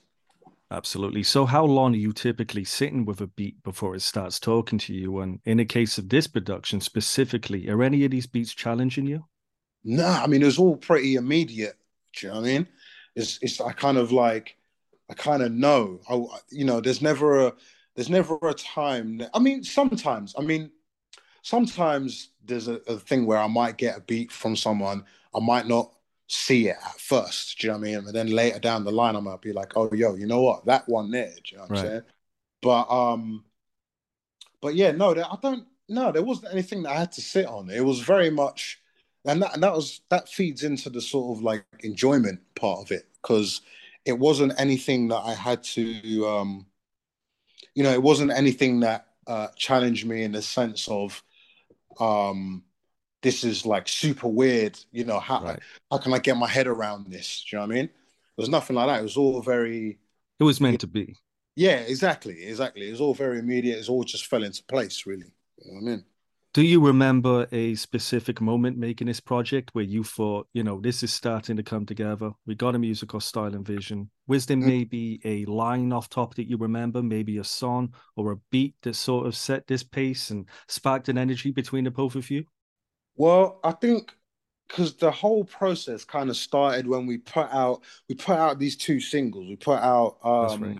[0.71, 1.23] Absolutely.
[1.23, 4.93] So, how long are you typically sitting with a beat before it starts talking to
[4.93, 5.19] you?
[5.19, 9.25] And in a case of this production specifically, are any of these beats challenging you?
[9.84, 11.75] Nah, I mean, it was all pretty immediate.
[12.13, 12.67] Do you know what I mean?
[13.15, 14.58] It's, it's, I kind of like,
[15.10, 16.21] I kind of know, I,
[16.52, 17.54] you know, there's never a,
[17.95, 19.17] there's never a time.
[19.17, 20.69] That, I mean, sometimes, I mean,
[21.41, 25.67] sometimes there's a, a thing where I might get a beat from someone, I might
[25.67, 25.93] not
[26.30, 27.60] see it at first.
[27.60, 27.98] Do you know what I mean?
[28.08, 30.65] And then later down the line, I might be like, oh, yo, you know what?
[30.65, 31.28] That one there.
[31.28, 31.80] Do you know what right.
[31.80, 32.02] I'm saying?
[32.62, 33.44] But um,
[34.62, 35.65] but yeah, no, I don't.
[35.88, 37.70] No, there wasn't anything that I had to sit on.
[37.70, 38.80] It was very much,
[39.26, 42.92] and that and that was that feeds into the sort of like enjoyment part of
[42.92, 43.62] it because
[44.06, 46.65] it wasn't anything that I had to, um,
[47.76, 51.24] you know, it wasn't anything that uh, challenged me in the sense of,
[52.00, 52.63] um,
[53.21, 54.79] this is like super weird.
[54.91, 55.60] You know, how right.
[55.91, 57.45] how can I get my head around this?
[57.49, 57.89] Do you know what I mean?
[58.38, 58.99] There's nothing like that.
[58.99, 59.99] It was all very.
[60.39, 61.15] It was meant to be.
[61.55, 62.88] Yeah, exactly, exactly.
[62.88, 63.79] It was all very immediate.
[63.79, 65.34] It all just fell into place, really.
[65.58, 66.05] You know what I mean?
[66.51, 71.03] Do you remember a specific moment making this project where you thought, you know, this
[71.03, 72.32] is starting to come together?
[72.47, 74.10] We got a musical style and vision.
[74.25, 74.67] Was there mm-hmm.
[74.67, 78.95] maybe a line off top that you remember, maybe a song or a beat that
[78.95, 82.45] sort of set this pace and sparked an energy between the both of you?
[83.19, 84.13] Well, I think
[84.69, 88.77] because the whole process kind of started when we put out we put out these
[88.77, 89.45] two singles.
[89.45, 90.79] We put out um right.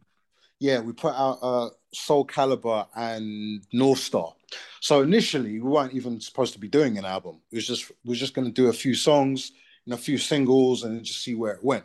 [0.60, 4.34] yeah, we put out uh Soul Calibur and North Star.
[4.80, 7.42] So initially we weren't even supposed to be doing an album.
[7.52, 9.52] It was just we were just gonna do a few songs
[9.84, 11.84] and a few singles and just see where it went.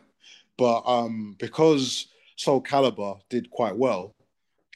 [0.57, 4.15] But um because Soul Calibur did quite well,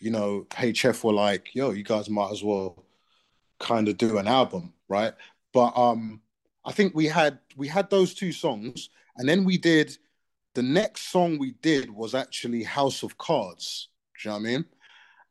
[0.01, 2.83] you know, HF were like, yo, you guys might as well
[3.59, 5.13] kind of do an album, right?
[5.53, 6.21] But um,
[6.65, 9.97] I think we had we had those two songs, and then we did
[10.55, 13.89] the next song we did was actually House of Cards.
[14.21, 14.65] Do you know what I mean?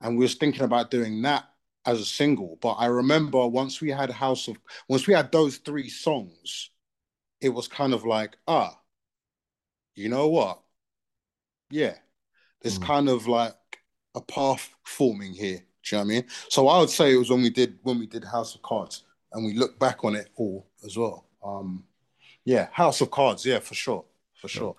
[0.00, 1.44] And we was thinking about doing that
[1.84, 2.58] as a single.
[2.60, 4.56] But I remember once we had House of
[4.88, 6.70] once we had those three songs,
[7.40, 8.78] it was kind of like, ah,
[9.94, 10.60] you know what?
[11.70, 11.94] Yeah.
[12.62, 12.84] There's mm.
[12.84, 13.54] kind of like
[14.14, 15.58] a path forming here.
[15.82, 16.24] Do you know what I mean?
[16.48, 19.04] So I would say it was when we did when we did House of Cards
[19.32, 21.26] and we look back on it all as well.
[21.44, 21.84] Um,
[22.44, 24.04] yeah, House of Cards, yeah, for sure,
[24.40, 24.76] for sure.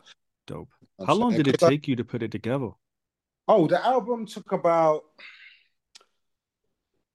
[0.48, 0.70] Dope.
[1.06, 2.70] How long did it take I, you to put it together?
[3.48, 5.04] Oh, the album took about.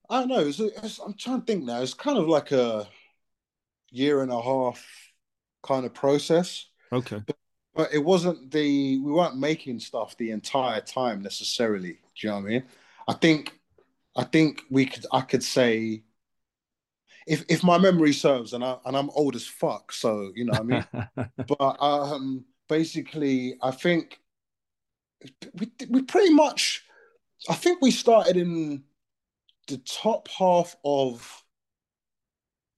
[0.08, 0.40] I don't know.
[0.40, 1.80] It was, it was, I'm trying to think now.
[1.80, 2.86] It's kind of like a
[3.90, 4.84] year and a half
[5.62, 6.66] kind of process.
[6.92, 7.22] Okay.
[7.26, 7.36] But,
[7.74, 11.92] but, it wasn't the we weren't making stuff the entire time necessarily.
[11.92, 12.64] Do you know what I mean?
[13.08, 13.58] I think
[14.16, 16.02] I think we could I could say
[17.26, 20.52] if if my memory serves, and I and I'm old as fuck, so you know
[20.52, 21.28] what I mean.
[21.58, 24.20] but um, basically, I think
[25.54, 26.84] we we pretty much,
[27.48, 28.84] I think we started in
[29.68, 31.42] the top half of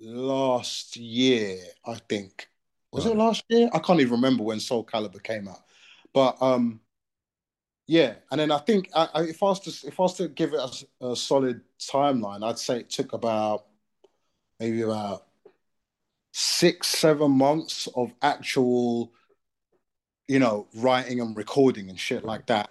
[0.01, 1.59] last year.
[1.85, 2.49] I think
[2.93, 3.15] was right.
[3.15, 3.69] it last year?
[3.73, 5.63] I can't even remember when Soul Calibur came out,
[6.13, 6.81] but um,
[7.87, 8.15] yeah.
[8.31, 10.53] And then I think I, I, if I was to if I was to give
[10.55, 10.61] it
[11.01, 13.67] a, a solid timeline, I'd say it took about
[14.61, 15.25] maybe about
[16.33, 19.13] six, seven months of actual,
[20.29, 22.71] you know, writing and recording and shit like that.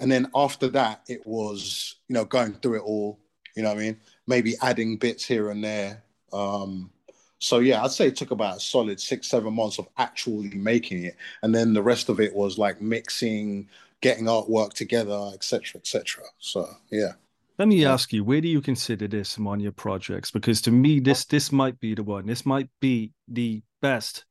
[0.00, 3.18] And then after that, it was, you know, going through it all,
[3.54, 3.96] you know I mean?
[4.26, 6.02] Maybe adding bits here and there.
[6.32, 6.90] Um,
[7.38, 11.04] so yeah, I'd say it took about a solid six, seven months of actually making
[11.04, 11.16] it.
[11.42, 13.68] And then the rest of it was like mixing,
[14.00, 16.24] getting artwork together, etc., etc.
[16.38, 17.12] So yeah.
[17.58, 20.30] Let me ask you, where do you consider this among your projects?
[20.30, 22.26] Because to me, this this might be the one.
[22.26, 24.26] This might be the best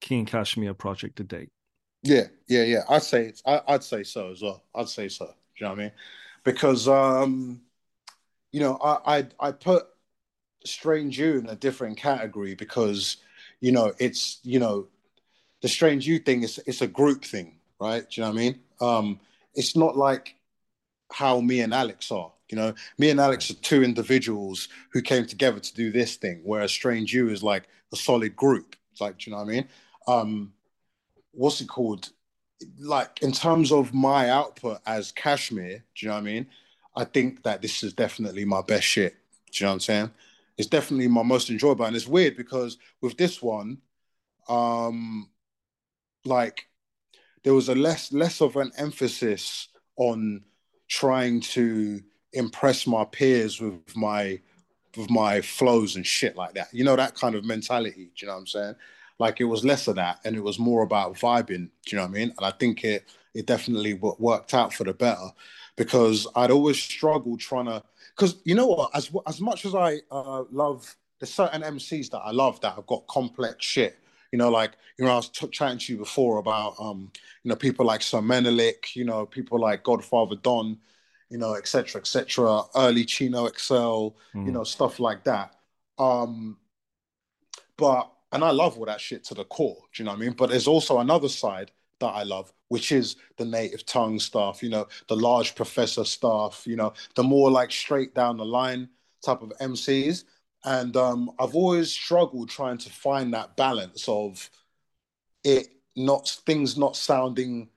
[0.00, 1.50] King Kashmere project to date.
[2.04, 2.82] Yeah, yeah, yeah.
[2.88, 3.42] I'd say it's.
[3.44, 4.62] I, would say so as well.
[4.74, 5.26] I'd say so.
[5.26, 5.92] Do you know what I mean?
[6.44, 7.62] Because um,
[8.52, 9.86] you know, I I, I put
[10.64, 13.16] Strange U in a different category because
[13.60, 14.86] you know it's you know
[15.62, 18.08] the Strange U thing is it's a group thing, right?
[18.08, 18.60] Do you know what I mean?
[18.80, 19.20] Um,
[19.54, 20.36] it's not like
[21.12, 22.32] how me and Alex are.
[22.52, 26.42] You know, me and Alex are two individuals who came together to do this thing,
[26.44, 28.76] whereas Strange U is like a solid group.
[28.92, 29.68] It's like, do you know what I mean?
[30.06, 30.52] Um,
[31.30, 32.10] what's it called?
[32.78, 36.46] Like in terms of my output as Kashmere, do you know what I mean?
[36.94, 39.16] I think that this is definitely my best shit.
[39.50, 40.10] Do you know what I'm saying?
[40.58, 41.86] It's definitely my most enjoyable.
[41.86, 43.78] And it's weird because with this one,
[44.46, 45.30] um,
[46.26, 46.66] like
[47.44, 50.44] there was a less less of an emphasis on
[50.86, 54.40] trying to impress my peers with my
[54.96, 56.68] with my flows and shit like that.
[56.72, 58.10] You know that kind of mentality.
[58.16, 58.74] Do you know what I'm saying?
[59.18, 61.70] Like it was less of that, and it was more about vibing.
[61.84, 62.34] Do you know what I mean?
[62.36, 65.28] And I think it it definitely worked out for the better
[65.76, 67.82] because I'd always struggled trying to.
[68.16, 72.18] Because you know what, as as much as I uh, love, there's certain MCs that
[72.18, 73.98] I love that have got complex shit.
[74.32, 77.10] You know, like you know, I was t- chatting to you before about um,
[77.42, 80.78] you know, people like Sir Menelik, you know, people like Godfather Don,
[81.32, 82.60] you know, etc., etc.
[82.76, 84.14] Early Chino XL, mm.
[84.34, 85.54] you know, stuff like that.
[85.98, 86.58] Um,
[87.78, 89.78] but and I love all that shit to the core.
[89.94, 90.32] Do you know what I mean?
[90.32, 94.68] But there's also another side that I love, which is the native tongue stuff, you
[94.68, 98.90] know, the large professor stuff, you know, the more like straight down the line
[99.24, 100.24] type of MCs.
[100.64, 104.50] And um, I've always struggled trying to find that balance of
[105.44, 107.68] it not things not sounding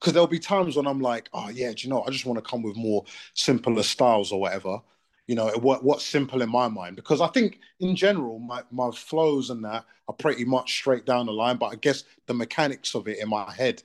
[0.00, 2.42] because there'll be times when I'm like, oh yeah, do you know, I just want
[2.42, 4.80] to come with more simpler styles or whatever.
[5.26, 6.96] You know, what what's simple in my mind?
[6.96, 11.26] Because I think in general, my my flows and that are pretty much straight down
[11.26, 11.56] the line.
[11.56, 13.82] But I guess the mechanics of it in my head,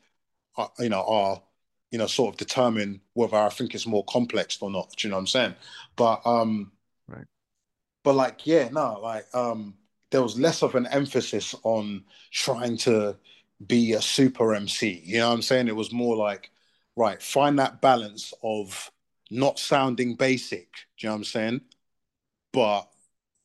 [0.56, 1.42] are, you know, are
[1.92, 4.96] you know sort of determine whether I think it's more complex or not.
[4.98, 5.56] Do you know what I'm saying?
[5.96, 6.72] But um,
[7.08, 7.26] right.
[8.04, 9.76] But like, yeah, no, like um,
[10.12, 13.18] there was less of an emphasis on trying to
[13.66, 15.02] be a super MC.
[15.06, 15.68] You know what I'm saying?
[15.68, 16.52] It was more like,
[16.96, 18.92] right, find that balance of
[19.32, 20.72] not sounding basic.
[20.98, 21.62] Do you know what I'm saying?
[22.52, 22.88] But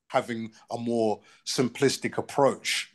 [0.08, 2.92] having a more simplistic approach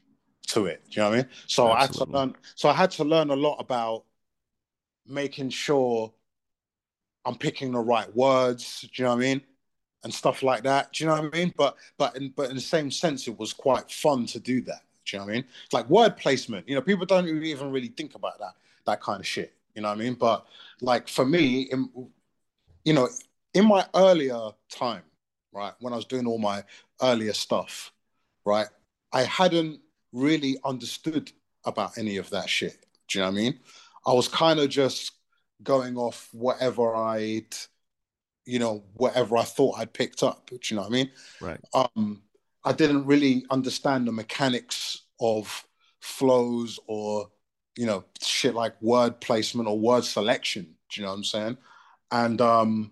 [0.47, 0.83] to it.
[0.89, 1.29] Do you know what I mean?
[1.47, 1.75] So Absolutely.
[1.75, 2.35] I had to learn.
[2.55, 4.03] So I had to learn a lot about
[5.07, 6.13] making sure
[7.25, 8.81] I'm picking the right words.
[8.81, 9.41] Do you know what I mean?
[10.03, 10.93] And stuff like that.
[10.93, 11.53] Do you know what I mean?
[11.57, 14.81] But but in but in the same sense, it was quite fun to do that.
[15.05, 15.45] Do you know what I mean?
[15.63, 16.67] It's like word placement.
[16.67, 19.53] You know, people don't even really think about that that kind of shit.
[19.73, 20.13] You know what I mean?
[20.13, 20.45] But
[20.81, 21.89] like for me, in,
[22.83, 23.09] you know,
[23.53, 25.03] in my earlier time,
[25.51, 26.63] right, when I was doing all my
[27.01, 27.91] earlier stuff,
[28.45, 28.67] right,
[29.11, 29.79] I hadn't
[30.13, 31.31] really understood
[31.65, 32.85] about any of that shit.
[33.07, 33.59] Do you know what I mean?
[34.07, 35.11] I was kind of just
[35.63, 37.55] going off whatever I'd,
[38.45, 40.49] you know, whatever I thought I'd picked up.
[40.49, 41.11] Do you know what I mean?
[41.41, 41.59] Right.
[41.73, 42.21] Um,
[42.65, 45.65] I didn't really understand the mechanics of
[45.99, 47.29] flows or
[47.77, 50.75] you know shit like word placement or word selection.
[50.89, 51.57] Do you know what I'm saying?
[52.11, 52.91] And um,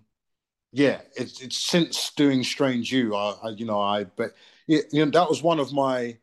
[0.72, 4.34] yeah, it's it's since doing Strange U, I, I you know I but
[4.68, 6.18] you know that was one of my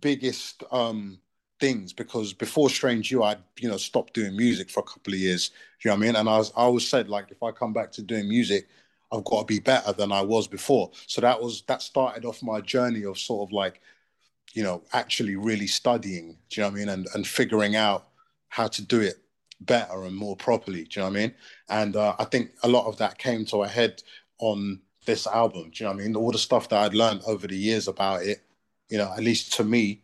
[0.00, 1.18] biggest um
[1.60, 5.20] things because before Strange U, I you know stopped doing music for a couple of
[5.20, 5.50] years.
[5.84, 6.16] You know what I mean?
[6.16, 8.68] And I was I always said like if I come back to doing music,
[9.12, 10.90] I've got to be better than I was before.
[11.06, 13.80] So that was that started off my journey of sort of like,
[14.52, 16.88] you know, actually really studying, do you know what I mean?
[16.88, 18.08] And and figuring out
[18.48, 19.16] how to do it
[19.60, 20.84] better and more properly.
[20.84, 21.34] Do you know what I mean?
[21.68, 24.02] And uh, I think a lot of that came to a head
[24.38, 25.70] on this album.
[25.70, 26.16] Do you know what I mean?
[26.16, 28.42] All the stuff that I'd learned over the years about it,
[28.88, 30.02] you know, at least to me,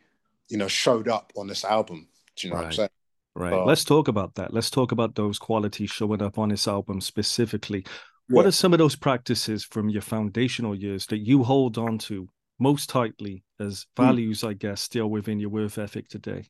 [0.48, 2.08] you know, showed up on this album.
[2.36, 2.62] Do you know right.
[2.62, 2.88] what I'm saying?
[3.34, 3.66] Right.
[3.66, 4.52] Let's talk about that.
[4.52, 7.84] Let's talk about those qualities showing up on this album specifically.
[8.28, 12.28] What are some of those practices from your foundational years that you hold on to
[12.58, 14.04] most tightly as hmm.
[14.04, 14.50] values, mm.
[14.50, 16.46] I guess, still within your work ethic today?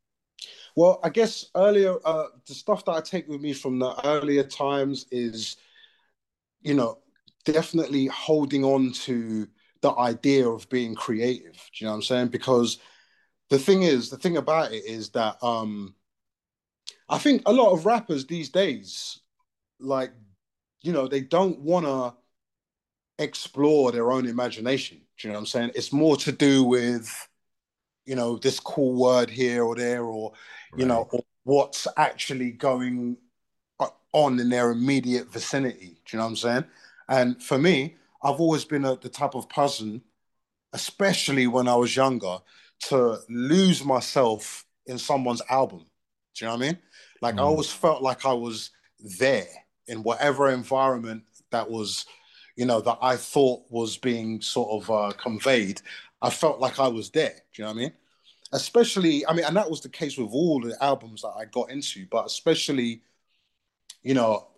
[0.77, 4.43] Well, I guess earlier, uh, the stuff that I take with me from the earlier
[4.43, 5.57] times is,
[6.63, 6.99] you know,
[7.45, 9.47] definitely holding on to
[9.81, 11.55] the idea of being creative.
[11.55, 12.29] Do you know what I'm saying?
[12.29, 12.79] Because
[13.51, 15.95] the thing is, the thing about it is that um,
[17.09, 19.21] I think a lot of rappers these days,
[19.79, 20.13] like
[20.83, 22.15] you know, they don't want to
[23.23, 25.01] explore their own imagination.
[25.19, 25.71] Do you know what I'm saying?
[25.75, 27.29] It's more to do with,
[28.05, 30.33] you know, this cool word here or there, or,
[30.77, 33.17] you know, or what's actually going
[34.13, 35.99] on in their immediate vicinity.
[36.05, 36.65] Do you know what I'm saying?
[37.09, 40.03] And for me, I've always been a, the type of person,
[40.73, 42.39] especially when I was younger,
[42.89, 45.87] to lose myself in someone's album.
[46.35, 46.79] Do you know what I mean?
[47.21, 47.41] Like mm.
[47.41, 48.71] I always felt like I was
[49.21, 52.07] there in whatever environment that was,
[52.57, 55.81] you know, that I thought was being sort of uh, conveyed,
[56.21, 57.35] I felt like I was there.
[57.53, 57.93] Do you know what I mean?
[58.53, 61.71] Especially, I mean, and that was the case with all the albums that I got
[61.71, 63.03] into, but especially,
[64.03, 64.49] you know,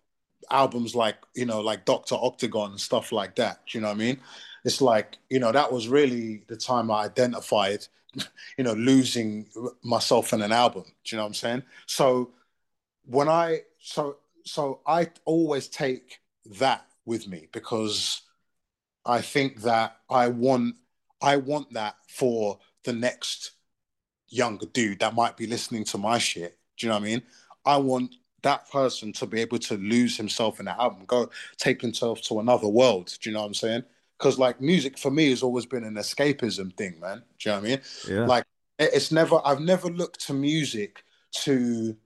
[0.50, 2.16] albums like, you know, like Dr.
[2.16, 3.60] Octagon and stuff like that.
[3.66, 4.20] Do you know what I mean?
[4.64, 7.86] It's like, you know, that was really the time I identified,
[8.58, 9.46] you know, losing
[9.82, 10.84] myself in an album.
[10.84, 11.62] Do you know what I'm saying?
[11.86, 12.32] So
[13.06, 16.20] when I, so, so I always take
[16.58, 18.22] that with me because
[19.04, 20.76] I think that I want
[21.20, 23.52] I want that for the next
[24.28, 26.58] younger dude that might be listening to my shit.
[26.76, 27.22] Do you know what I mean?
[27.64, 31.80] I want that person to be able to lose himself in the album, go take
[31.80, 33.16] himself to another world.
[33.20, 33.84] Do you know what I'm saying?
[34.18, 37.22] Because like music for me has always been an escapism thing, man.
[37.38, 37.80] Do you know what I mean?
[38.08, 38.26] Yeah.
[38.26, 38.44] Like
[38.78, 41.04] it's never I've never looked to music
[41.42, 41.96] to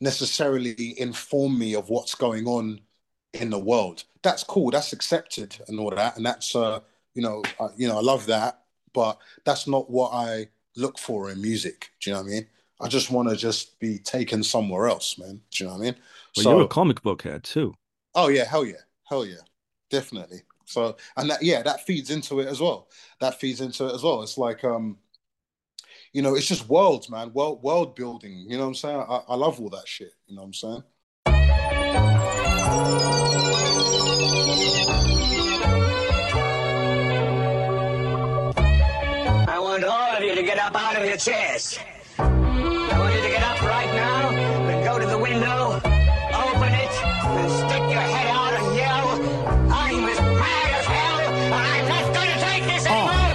[0.00, 2.80] necessarily inform me of what's going on
[3.34, 4.04] in the world.
[4.22, 4.70] That's cool.
[4.70, 6.80] That's accepted and all that, and that's uh,
[7.14, 8.62] you know, uh, you know, I love that.
[8.92, 11.90] But that's not what I look for in music.
[12.00, 12.46] Do you know what I mean?
[12.80, 15.40] I just want to just be taken somewhere else, man.
[15.50, 15.96] Do you know what I mean?
[16.36, 17.74] Well, so, you're a comic book head too.
[18.14, 19.42] Oh yeah, hell yeah, hell yeah,
[19.90, 20.42] definitely.
[20.64, 22.88] So and that yeah, that feeds into it as well.
[23.20, 24.22] That feeds into it as well.
[24.22, 24.98] It's like um,
[26.12, 27.32] you know, it's just worlds, man.
[27.32, 28.44] World world building.
[28.48, 29.04] You know what I'm saying?
[29.08, 30.12] I, I love all that shit.
[30.26, 30.82] You know what I'm saying?
[39.48, 41.78] I want all of you to get up out of your chairs.
[42.18, 42.26] I
[42.98, 47.50] want you to get up right now and go to the window, open it, and
[47.52, 49.08] stick your head out and yell,
[49.72, 53.30] I'm as mad as hell, and I'm not going to take this oh, anymore.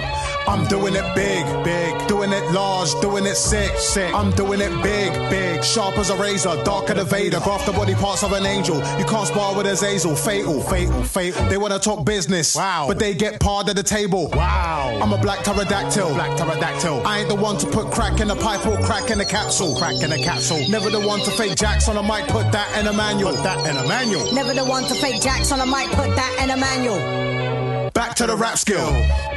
[0.48, 1.85] I'm doing it big, big,
[2.26, 4.12] doing it large, doing it sick, sick.
[4.12, 7.72] I'm doing it big, big, sharp as a razor, dark as a Vader, graft the
[7.72, 8.76] body parts of an angel.
[8.98, 11.44] You can't spar with Azazel, fatal, fatal, fatal.
[11.46, 14.28] They wanna talk business, wow, but they get part of the table.
[14.30, 17.06] Wow, I'm a black pterodactyl, black pterodactyl.
[17.06, 19.76] I ain't the one to put crack in the pipe or crack in the capsule,
[19.76, 20.68] crack in the capsule.
[20.68, 23.44] Never the one to fake jacks on a mic, put that in a manual, put
[23.44, 24.32] that in a manual.
[24.32, 27.90] Never the one to fake jacks on a mic, put that in a manual.
[27.92, 29.35] Back to the rap skill.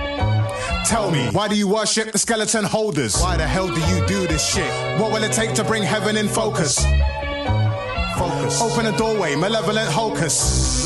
[0.85, 3.19] Tell me, why do you worship the skeleton holders?
[3.19, 4.71] Why the hell do you do this shit?
[4.99, 6.83] What will it take to bring heaven in focus?
[8.17, 8.61] Focus.
[8.61, 10.79] Open a doorway, malevolent hocus.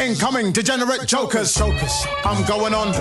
[0.00, 1.54] Incoming degenerate jokers.
[1.54, 2.06] Jokers.
[2.24, 2.92] I'm going on.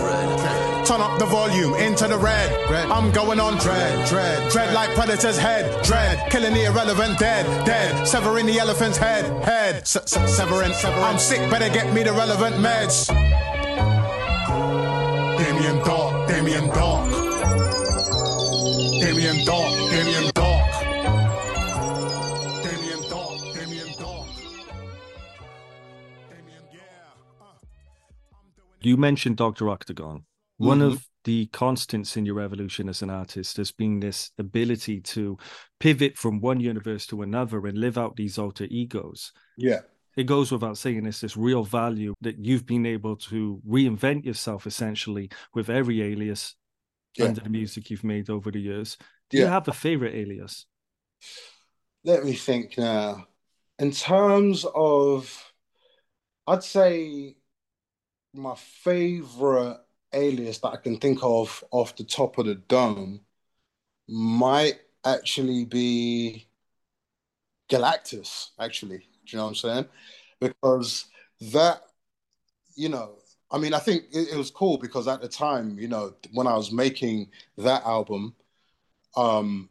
[0.86, 2.52] Turn up the volume into the red.
[2.92, 3.58] I'm going on.
[3.58, 5.84] Dread, dread, dread like predator's head.
[5.84, 8.06] Dread, killing the irrelevant dead, dead.
[8.06, 9.88] Severing the elephant's head, head.
[9.88, 11.04] Severing, severing.
[11.04, 13.10] I'm sick, better get me the relevant meds.
[15.50, 17.10] Damien Dark, Damien Dark.
[19.02, 20.72] Damien Dark, Damien Dark.
[22.64, 24.28] Damien Dark, Damien Dark.
[28.82, 29.70] You mentioned Dr.
[29.70, 30.26] Octagon.
[30.58, 30.86] One Mhm.
[30.86, 35.36] of the constants in your evolution as an artist has been this ability to
[35.80, 39.32] pivot from one universe to another and live out these alter egos.
[39.58, 39.80] Yeah.
[40.16, 44.68] It goes without saying, it's this real value that you've been able to reinvent yourself
[44.68, 46.56] essentially with every alias
[47.16, 47.26] Yeah.
[47.26, 48.98] under the music you've made over the years.
[49.30, 50.66] Do you have a favorite alias?
[52.04, 53.28] Let me think now.
[53.78, 55.54] In terms of,
[56.48, 57.36] I'd say
[58.34, 59.80] my favorite
[60.14, 63.22] alias that I can think of off the top of the dome
[64.08, 66.48] might actually be
[67.70, 69.09] Galactus, actually.
[69.30, 69.86] Do you know what I'm saying?
[70.40, 71.06] Because
[71.54, 71.84] that,
[72.76, 73.16] you know,
[73.52, 76.48] I mean, I think it, it was cool because at the time, you know, when
[76.48, 78.36] I was making that album,
[79.16, 79.70] um,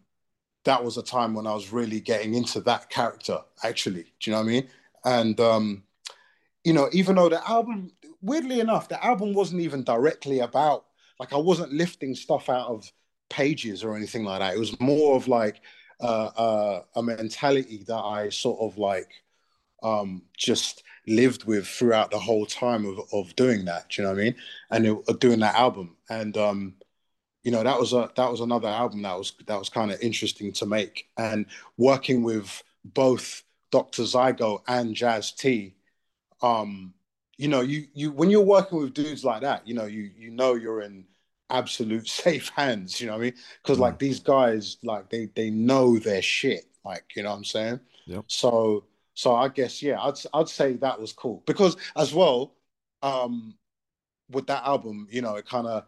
[0.64, 4.04] that was a time when I was really getting into that character, actually.
[4.20, 4.68] Do you know what I mean?
[5.04, 5.82] And um,
[6.64, 10.84] you know, even though the album, weirdly enough, the album wasn't even directly about
[11.18, 12.90] like I wasn't lifting stuff out of
[13.30, 14.54] pages or anything like that.
[14.54, 15.61] It was more of like
[16.00, 19.11] uh, uh, a mentality that I sort of like
[19.82, 23.88] um, just lived with throughout the whole time of, of doing that.
[23.88, 24.34] Do you know what I mean?
[24.70, 26.74] And it, doing that album, and um,
[27.42, 30.00] you know that was a that was another album that was that was kind of
[30.00, 34.02] interesting to make, and working with both Dr.
[34.02, 35.74] Zygote and Jazz T.
[36.42, 36.94] Um,
[37.36, 40.30] you know, you you when you're working with dudes like that, you know, you you
[40.30, 41.04] know you're in
[41.50, 43.00] absolute safe hands.
[43.00, 43.34] You know what I mean?
[43.62, 46.66] Because like these guys, like they they know their shit.
[46.84, 47.80] Like you know what I'm saying?
[48.06, 48.24] Yep.
[48.28, 48.84] So
[49.18, 52.54] so I guess yeah, I'd I'd say that was cool because as well,
[53.02, 53.56] um,
[54.30, 55.86] with that album, you know, it kind of,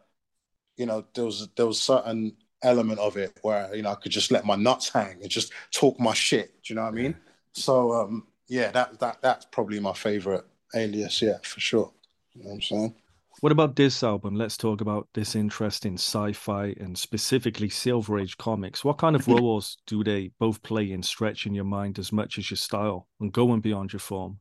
[0.76, 4.10] you know, there was there was certain element of it where you know I could
[4.10, 6.60] just let my nuts hang and just talk my shit.
[6.64, 7.14] Do you know what I mean?
[7.52, 11.92] So um, yeah, that that that's probably my favorite Alias, yeah, for sure.
[12.34, 12.94] You know what I'm saying?
[13.40, 14.34] What about this album?
[14.34, 18.84] Let's talk about this interest in sci-fi and specifically Silver Age comics.
[18.84, 22.50] What kind of roles do they both play in stretching your mind as much as
[22.50, 24.40] your style and going beyond your form?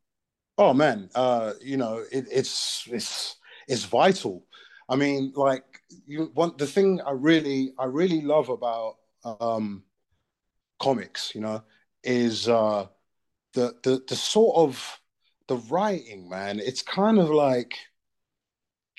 [0.57, 3.37] Oh man, uh, you know, it, it's it's
[3.69, 4.43] it's vital.
[4.89, 5.63] I mean, like
[6.05, 8.97] you want the thing I really I really love about
[9.39, 9.83] um
[10.77, 11.63] comics, you know,
[12.03, 12.87] is uh
[13.53, 14.99] the the the sort of
[15.47, 16.59] the writing, man.
[16.59, 17.77] It's kind of like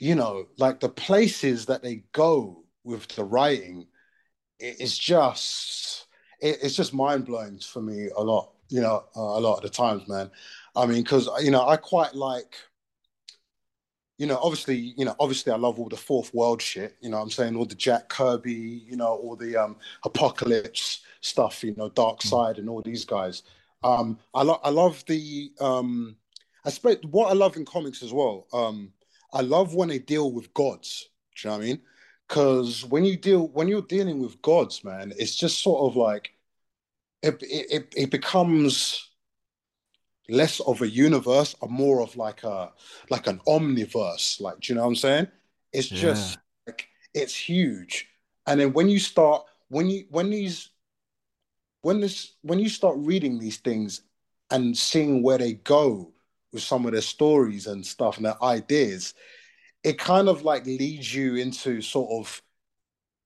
[0.01, 3.87] you know, like the places that they go with the writing,
[4.59, 6.07] it's just
[6.41, 8.53] it, it's just mind blowing for me a lot.
[8.69, 10.31] You know, uh, a lot of the times, man.
[10.75, 12.57] I mean, because you know, I quite like.
[14.17, 16.95] You know, obviously, you know, obviously, I love all the fourth world shit.
[17.01, 18.53] You know, I'm saying all the Jack Kirby,
[18.87, 21.65] you know, all the um Apokolips stuff.
[21.65, 23.43] You know, Darkseid and all these guys.
[23.83, 26.17] Um, I love, I love the um,
[26.65, 28.47] I suppose what I love in comics as well.
[28.53, 28.93] Um,
[29.33, 31.09] I love when they deal with gods.
[31.37, 31.81] Do you know what I mean?
[32.29, 36.33] Because when you deal when you're dealing with gods, man, it's just sort of like
[37.23, 39.09] it it, it becomes
[40.29, 42.73] less of a universe and more of like a
[43.11, 44.41] like an omniverse.
[44.41, 45.29] Like, do you know what I'm saying?
[45.73, 46.01] It's Yeah.
[46.01, 48.09] just like it's huge.
[48.47, 50.71] And then when you start when you when these
[51.83, 54.03] when this when you start reading these things
[54.51, 56.13] and seeing where they go
[56.53, 59.15] with some of their stories and stuff and their ideas,
[59.83, 62.43] it kind of like leads you into sort of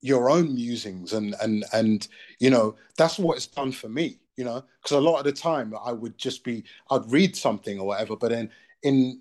[0.01, 2.07] your own musings and and and
[2.39, 4.61] you know that's what it's done for me you know?
[4.81, 8.15] Because a lot of the time i would just be i'd read something or whatever
[8.15, 8.51] but then
[8.83, 9.19] in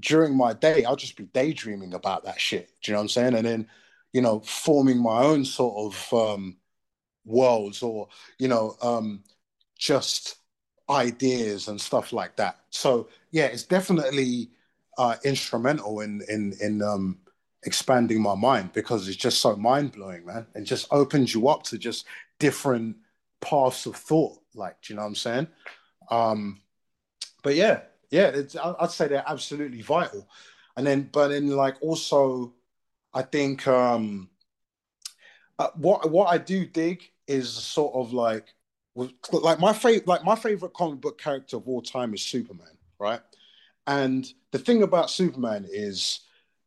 [0.00, 3.08] during my day i'll just be daydreaming about that shit do you know what i'm
[3.08, 3.34] saying?
[3.34, 3.66] And then
[4.12, 6.56] you know forming my own sort of um
[7.24, 9.22] worlds or you know um
[9.78, 10.36] just
[10.88, 12.60] ideas and stuff like that.
[12.70, 14.50] So yeah it's definitely
[14.98, 17.18] uh instrumental in in in um
[17.64, 21.62] expanding my mind because it's just so mind blowing, man, and just opens you up
[21.62, 22.06] to just
[22.38, 22.96] different
[23.40, 24.38] paths of thought.
[24.54, 25.46] Like, do you know what I'm saying?
[26.10, 26.60] Um,
[27.42, 28.42] but yeah, yeah,
[28.80, 30.28] I'd say they're absolutely vital.
[30.76, 32.54] And then, but then, like, also,
[33.14, 34.30] I think um,
[35.58, 38.54] uh, what what I do dig is sort of like,
[39.32, 43.20] like my favorite, like my favorite comic book character of all time is Superman, right?
[43.86, 46.20] And the thing about Superman is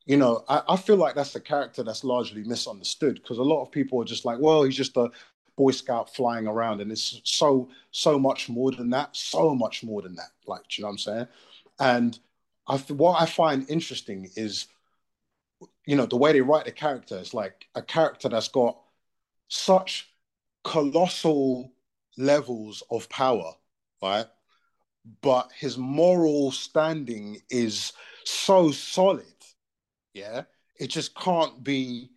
[0.06, 3.64] you know, I, I feel like that's a character that's largely misunderstood because a lot
[3.64, 5.10] of people are just like, well, he's just a
[5.58, 10.02] Boy Scout flying around, and it's so so much more than that, so much more
[10.02, 10.32] than that.
[10.46, 11.28] Like, do you know what I'm saying?
[11.80, 12.20] And
[12.68, 14.68] I what I find interesting is,
[15.86, 18.78] you know, the way they write the character is like a character that's got
[19.48, 20.12] such
[20.64, 21.72] colossal
[22.18, 23.54] levels of power,
[24.02, 24.26] right?
[25.22, 27.94] But his moral standing is
[28.24, 29.26] so solid
[30.16, 30.44] yeah?
[30.80, 32.10] It just can't be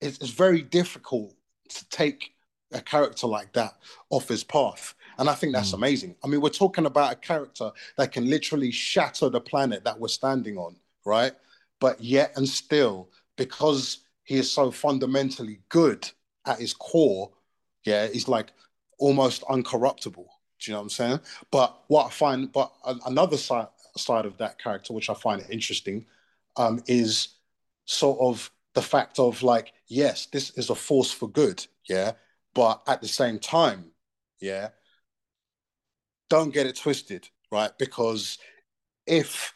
[0.00, 1.34] it's, it's very difficult
[1.70, 2.34] to take
[2.72, 3.72] a character like that
[4.10, 5.74] off his path and i think that's mm.
[5.74, 6.14] amazing.
[6.24, 10.08] I mean we're talking about a character that can literally shatter the planet that we're
[10.08, 11.32] standing on right?
[11.80, 16.08] But yet and still because he is so fundamentally good
[16.46, 17.30] at his core
[17.84, 18.52] yeah he's like
[18.98, 20.26] almost uncorruptible
[20.60, 22.72] do you know what i'm saying but what i find but
[23.06, 26.04] another side side of that character which i find interesting
[26.56, 27.28] um, is
[27.84, 32.12] sort of the fact of like, yes, this is a force for good, yeah,
[32.54, 33.86] but at the same time,
[34.40, 34.68] yeah,
[36.28, 37.70] don't get it twisted, right?
[37.78, 38.38] Because
[39.06, 39.54] if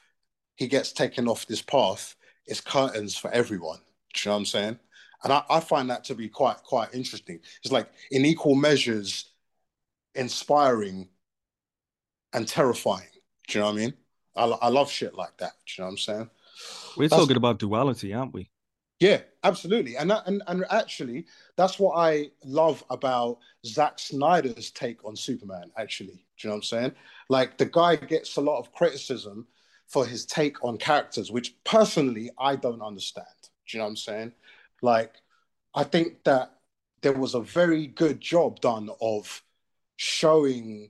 [0.57, 2.15] he gets taken off this path,
[2.47, 3.79] it's curtains for everyone.
[4.15, 4.79] Do you know what I'm saying?
[5.25, 7.41] And I, I find that to be quite quite interesting.
[7.63, 9.33] It's like in equal measures,
[10.19, 11.09] inspiring
[12.33, 13.09] and terrifying.
[13.47, 13.95] Do you know what I mean?
[14.37, 15.53] I, I love shit like that.
[15.67, 16.31] Do you know what I'm saying?
[16.97, 18.51] We're That's- talking about duality, aren't we?
[19.01, 19.97] Yeah, absolutely.
[19.97, 25.71] And that, and and actually, that's what I love about Zack Snyder's take on Superman.
[25.79, 26.93] Actually, do you know what I'm saying?
[27.29, 29.47] Like the guy gets a lot of criticism
[29.87, 33.27] for his take on characters, which personally I don't understand.
[33.43, 34.33] Do you know what I'm saying?
[34.83, 35.15] Like,
[35.77, 36.55] I think that
[37.01, 39.43] there was a very good job done of
[39.99, 40.89] showing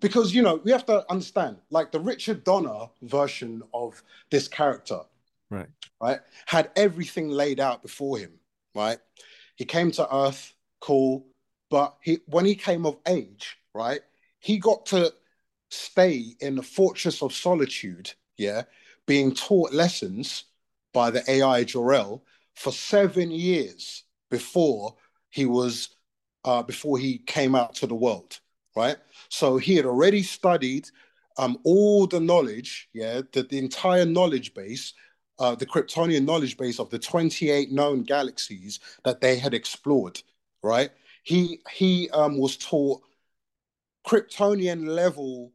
[0.00, 5.00] because you know we have to understand like the Richard Donner version of this character
[5.50, 5.68] Right.
[6.00, 8.32] right, had everything laid out before him,
[8.74, 8.98] right?
[9.56, 11.26] He came to Earth, cool,
[11.70, 14.00] but he when he came of age, right,
[14.38, 15.12] he got to
[15.70, 18.62] stay in the fortress of solitude, yeah,
[19.06, 20.44] being taught lessons
[20.92, 22.22] by the AI Jor-El
[22.54, 24.94] for seven years before
[25.30, 25.95] he was
[26.46, 28.38] uh, before he came out to the world,
[28.76, 28.96] right?
[29.28, 30.88] So he had already studied
[31.38, 34.94] um, all the knowledge, yeah, the, the entire knowledge base,
[35.38, 40.22] uh, the Kryptonian knowledge base of the 28 known galaxies that they had explored,
[40.62, 40.90] right?
[41.24, 43.02] He he um, was taught
[44.06, 45.52] Kryptonian level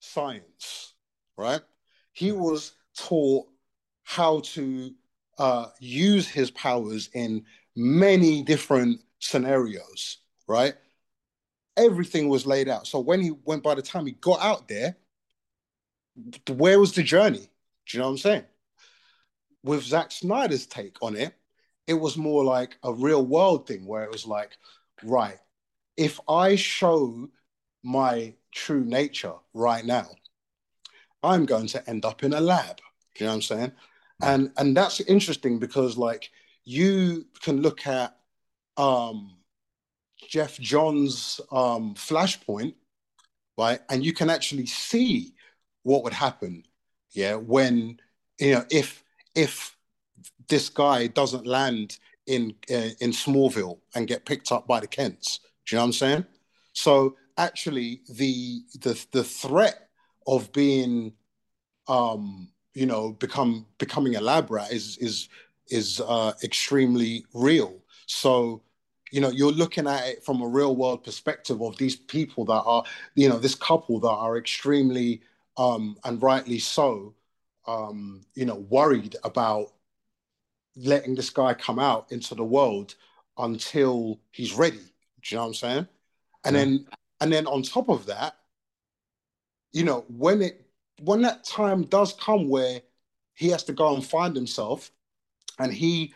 [0.00, 0.94] science,
[1.38, 1.60] right?
[2.12, 3.46] He was taught
[4.02, 4.90] how to
[5.38, 7.44] uh, use his powers in
[7.76, 10.74] many different scenarios, right?
[11.76, 12.86] Everything was laid out.
[12.86, 14.96] So when he went, by the time he got out there,
[16.48, 17.50] where was the journey?
[17.86, 18.44] Do you know what I'm saying?
[19.62, 21.34] With Zack Snyder's take on it,
[21.86, 24.56] it was more like a real world thing where it was like,
[25.02, 25.38] right,
[25.96, 27.28] if I show
[27.82, 30.06] my true nature right now,
[31.22, 32.80] I'm going to end up in a lab.
[33.18, 33.72] You know what I'm saying?
[34.22, 36.30] And and that's interesting because like
[36.64, 38.15] you can look at
[38.76, 39.36] um
[40.28, 42.74] Geoff Johns um Flashpoint,
[43.58, 43.80] right?
[43.88, 45.34] And you can actually see
[45.82, 46.64] what would happen,
[47.12, 47.98] yeah, when
[48.38, 49.02] you know if
[49.34, 49.76] if
[50.48, 55.40] this guy doesn't land in uh, in Smallville and get picked up by the Kents.
[55.66, 56.26] Do you know what I'm saying?
[56.72, 59.88] So actually, the the the threat
[60.26, 61.12] of being,
[61.88, 65.28] um, you know, become becoming a lab rat is is
[65.68, 67.78] is uh, extremely real.
[68.06, 68.62] So
[69.16, 72.62] you know you're looking at it from a real world perspective of these people that
[72.66, 75.22] are you know this couple that are extremely
[75.56, 77.14] um and rightly so
[77.66, 79.72] um you know worried about
[80.76, 82.94] letting this guy come out into the world
[83.38, 84.84] until he's ready do
[85.28, 85.88] you know what i'm saying
[86.44, 86.64] and yeah.
[86.64, 86.86] then
[87.22, 88.36] and then on top of that
[89.72, 90.66] you know when it
[91.00, 92.82] when that time does come where
[93.34, 94.90] he has to go and find himself
[95.58, 96.12] and he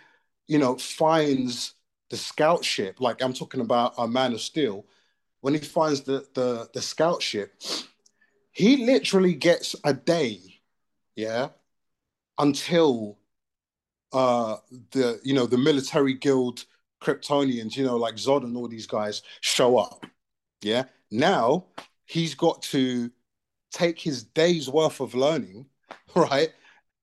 [0.48, 1.76] you know finds
[2.10, 4.84] the scout ship, like I'm talking about a Man of Steel,
[5.40, 7.54] when he finds the the the scout ship,
[8.52, 10.40] he literally gets a day,
[11.16, 11.48] yeah,
[12.38, 13.18] until
[14.12, 14.56] uh
[14.90, 16.64] the you know the military guild
[17.00, 20.04] Kryptonians, you know, like Zod and all these guys show up.
[20.62, 20.84] Yeah.
[21.10, 21.66] Now
[22.04, 23.10] he's got to
[23.72, 25.66] take his day's worth of learning,
[26.14, 26.50] right?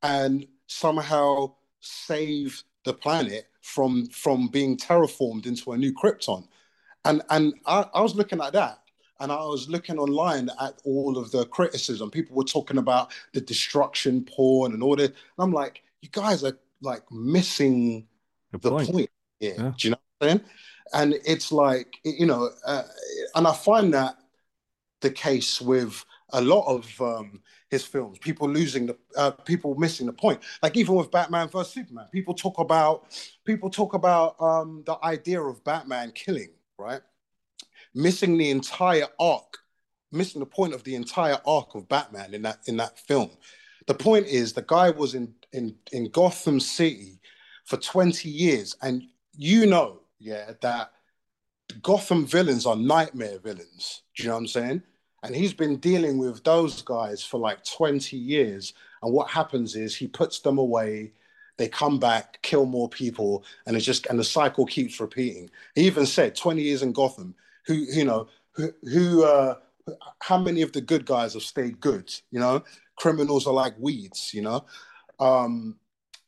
[0.03, 6.47] And somehow save the planet from from being terraformed into a new Krypton.
[7.03, 8.80] And and I, I was looking at that
[9.20, 12.09] and I was looking online at all of the criticism.
[12.09, 15.11] People were talking about the destruction porn and all that.
[15.11, 18.07] And I'm like, you guys are like missing
[18.53, 18.89] Good the point.
[18.89, 19.09] point
[19.39, 19.55] here.
[19.57, 19.72] Yeah.
[19.78, 20.49] Do you know what I'm saying?
[20.93, 22.84] And it's like, you know, uh,
[23.36, 24.15] and I find that
[25.01, 28.17] the case with a lot of um, his films.
[28.19, 30.41] People losing the, uh, people missing the point.
[30.61, 33.05] Like even with Batman vs Superman, people talk about,
[33.45, 37.01] people talk about um, the idea of Batman killing, right?
[37.93, 39.57] Missing the entire arc,
[40.11, 43.32] missing the point of the entire arc of Batman in that in that film.
[43.88, 47.19] The point is, the guy was in in in Gotham City
[47.65, 49.03] for twenty years, and
[49.36, 50.91] you know, yeah, that
[51.82, 54.03] Gotham villains are nightmare villains.
[54.15, 54.84] Do you know what I'm saying?
[55.24, 58.74] And he's been dealing with those guys for like 20 years.
[59.01, 61.13] And what happens is he puts them away,
[61.57, 65.49] they come back, kill more people, and it's just and the cycle keeps repeating.
[65.76, 69.55] He even said 20 years in Gotham, who, you know, who, who uh
[70.20, 72.63] how many of the good guys have stayed good, you know?
[72.97, 74.65] Criminals are like weeds, you know.
[75.20, 75.78] Um,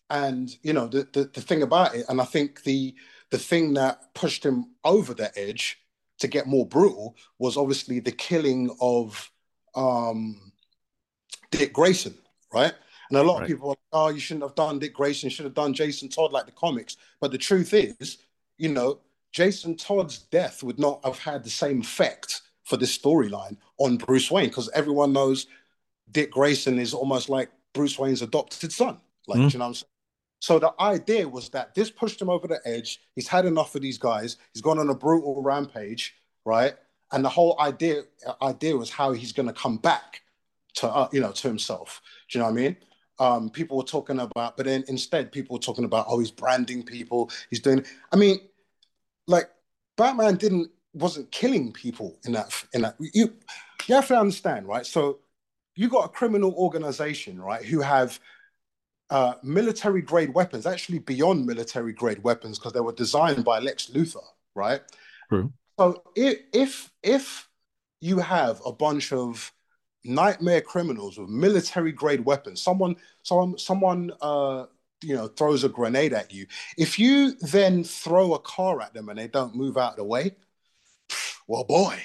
[0.10, 2.96] and you know, the, the the thing about it, and I think the
[3.30, 5.79] the thing that pushed him over the edge
[6.20, 9.32] to get more brutal was obviously the killing of
[9.76, 10.52] um,
[11.52, 12.14] Dick Grayson,
[12.54, 12.74] right?
[13.10, 13.44] And a lot right.
[13.44, 15.74] of people are like, oh, you shouldn't have done Dick Grayson, you should have done
[15.74, 16.98] Jason Todd like the comics.
[17.20, 18.20] But the truth is,
[18.58, 19.00] you know,
[19.32, 24.30] Jason Todd's death would not have had the same effect for this storyline on Bruce
[24.30, 25.48] Wayne because everyone knows
[26.12, 29.00] Dick Grayson is almost like Bruce Wayne's adopted son.
[29.28, 29.54] Like, mm.
[29.54, 29.90] you know what I'm saying?
[30.40, 33.02] So the idea was that this pushed him over the edge.
[33.16, 34.38] He's had enough of these guys.
[34.54, 36.16] He's gone on a brutal rampage,
[36.46, 36.76] right?
[37.12, 38.04] And the whole idea
[38.42, 40.22] idea was how he's going to come back
[40.76, 42.02] to uh, you know to himself.
[42.30, 42.78] Do you know what I mean?
[43.20, 46.84] Um, people were talking about, but then instead people were talking about, oh, he's branding
[46.84, 47.30] people.
[47.50, 47.86] He's doing.
[48.14, 48.40] I mean,
[49.28, 49.50] like
[49.98, 52.96] Batman didn't wasn't killing people in that in that.
[53.00, 53.34] You
[53.88, 54.86] you have to understand, right?
[54.86, 55.20] So
[55.76, 58.20] you got a criminal organization, right, who have
[59.10, 63.88] uh, military grade weapons, actually beyond military grade weapons, because they were designed by Lex
[63.88, 64.24] Luthor,
[64.56, 64.82] right?
[65.30, 65.52] True.
[65.80, 67.48] So if if if
[68.02, 69.52] you have a bunch of
[70.04, 74.66] nightmare criminals with military grade weapons, someone someone someone uh,
[75.02, 76.46] you know throws a grenade at you,
[76.78, 80.04] if you then throw a car at them and they don't move out of the
[80.04, 80.36] way,
[81.48, 82.00] well, boy,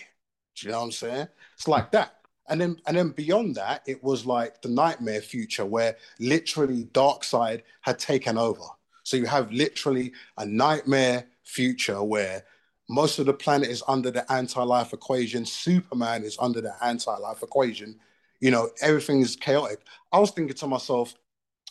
[0.57, 1.28] do you know what I'm saying?
[1.55, 2.24] It's like that.
[2.49, 7.62] And then and then beyond that, it was like the nightmare future where literally Darkseid
[7.80, 8.64] had taken over.
[9.03, 12.45] So you have literally a nightmare future where
[12.88, 15.47] most of the planet is under the anti-life equation.
[15.47, 17.99] Superman is under the anti-life equation.
[18.40, 19.80] You know, everything is chaotic.
[20.12, 21.14] I was thinking to myself,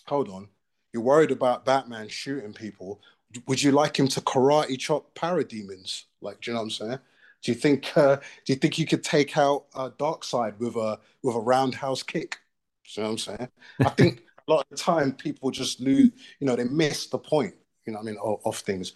[0.07, 0.49] hold on,
[0.91, 2.99] you're worried about Batman shooting people.
[3.47, 6.05] Would you like him to karate chop parademons?
[6.21, 6.99] Like, do you know what I'm saying?
[7.43, 8.15] Do you think uh,
[8.45, 12.37] do you think you could take out uh, Darkseid with a with a roundhouse kick?
[12.85, 13.49] You know what I'm saying?
[13.81, 17.17] I think a lot of the time people just lose, you know, they miss the
[17.17, 17.53] point,
[17.85, 18.93] you know, I mean, of, of, things,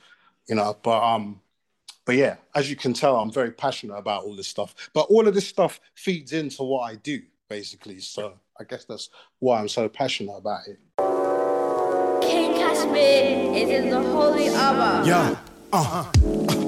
[0.48, 0.78] you know.
[0.82, 1.42] But um,
[2.06, 4.76] but yeah, as you can tell, I'm very passionate about all this stuff.
[4.94, 8.00] But all of this stuff feeds into what I do, basically.
[8.00, 10.80] So I guess that's why I'm so passionate about it.
[12.22, 15.06] King Kashmere is in the holy hour.
[15.06, 15.38] Yeah.
[15.74, 16.67] Uh.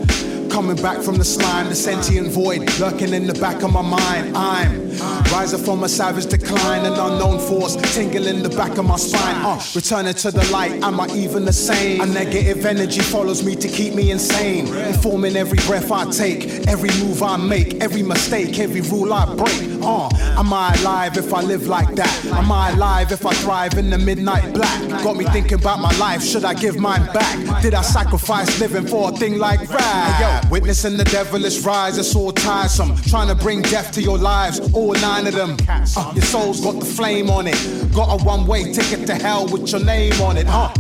[0.60, 4.36] Coming back from the slime, the sentient void lurking in the back of my mind.
[4.36, 4.90] I'm
[5.32, 9.38] rising from a savage decline, an unknown force tingling the back of my spine.
[9.38, 12.02] Uh, returning to the light, am I even the same?
[12.02, 14.68] A negative energy follows me to keep me insane.
[14.68, 19.82] Informing every breath I take, every move I make, every mistake, every rule I break.
[19.82, 22.26] Uh, am I alive if I live like that?
[22.34, 24.90] Am I alive if I thrive in the midnight black?
[25.04, 27.62] Got me thinking about my life, should I give mine back?
[27.62, 30.49] Did I sacrifice living for a thing like rap?
[30.50, 32.96] Witnessing the devilish rise, it's all tiresome.
[33.04, 35.56] Trying to bring death to your lives, all nine of them.
[35.70, 37.56] Uh, your soul's got the flame on it.
[37.94, 40.74] Got a one way ticket to hell with your name on it, huh?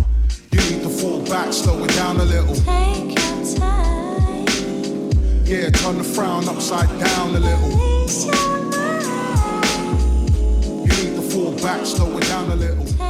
[0.51, 2.55] You need to fall back, slow it down a little.
[2.55, 4.45] Take your time.
[5.45, 7.69] Yeah, turn the frown upside down a little.
[10.81, 13.08] You need to fall back, slow it down a little.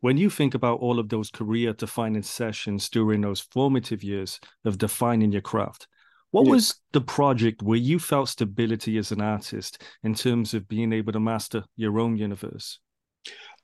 [0.00, 4.78] When you think about all of those career defining sessions during those formative years of
[4.78, 5.88] defining your craft,
[6.30, 6.52] what yeah.
[6.52, 11.12] was the project where you felt stability as an artist in terms of being able
[11.12, 12.78] to master your own universe?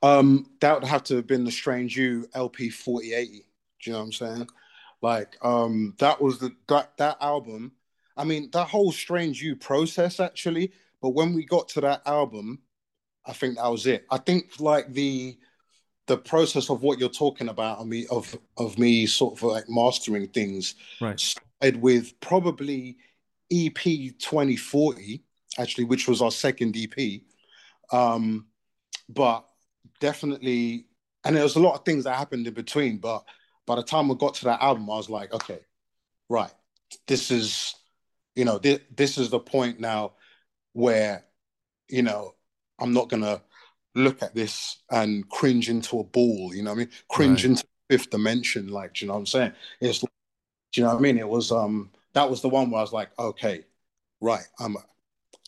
[0.02, 3.38] Um, that would have to have been the Strange U LP 4080.
[3.38, 3.42] Do
[3.84, 4.48] you know what I'm saying?
[5.02, 7.72] Like, um, that was the that, that album.
[8.16, 12.60] I mean, that whole Strange U process actually, but when we got to that album,
[13.26, 14.06] I think that was it.
[14.10, 15.36] I think like the
[16.06, 19.64] the process of what you're talking about of me of of me sort of like
[19.68, 21.18] mastering things right.
[21.18, 22.96] started with probably
[23.50, 25.22] ep 2040
[25.58, 27.20] actually which was our second ep
[27.92, 28.46] um
[29.08, 29.44] but
[30.00, 30.86] definitely
[31.24, 33.24] and there was a lot of things that happened in between but
[33.66, 35.60] by the time we got to that album i was like okay
[36.28, 36.52] right
[37.06, 37.74] this is
[38.34, 40.12] you know this, this is the point now
[40.72, 41.24] where
[41.88, 42.34] you know
[42.78, 43.40] i'm not gonna
[43.94, 46.90] look at this and cringe into a ball, you know what I mean?
[47.08, 47.50] Cringe right.
[47.50, 49.52] into fifth dimension, like, you know what I'm saying?
[49.80, 50.10] It's like,
[50.72, 51.18] do you know what I mean?
[51.18, 53.64] It was um that was the one where I was like, okay,
[54.20, 54.76] right, I'm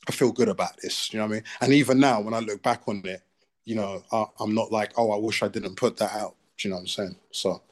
[0.09, 1.45] I feel good about this, you know what I mean?
[1.61, 3.23] And even now when I look back on it,
[3.65, 6.37] you know, I, am not like, oh, I wish I didn't put that out.
[6.57, 7.17] Do you know what I'm saying?
[7.33, 7.63] So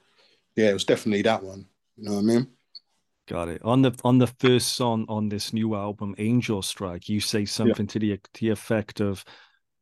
[0.56, 1.66] yeah, it was definitely that one.
[1.96, 2.48] You know what I mean?
[3.26, 3.62] Got it.
[3.64, 7.86] On the on the first song on this new album, Angel Strike, you say something
[7.86, 7.92] yeah.
[7.92, 9.24] to the to the effect of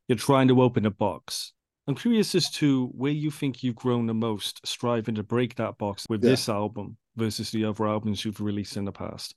[0.08, 1.52] you're trying to open a box.
[1.86, 5.78] I'm curious as to where you think you've grown the most, striving to break that
[5.78, 6.30] box with yeah.
[6.30, 9.34] this album versus the other albums you've released in the past.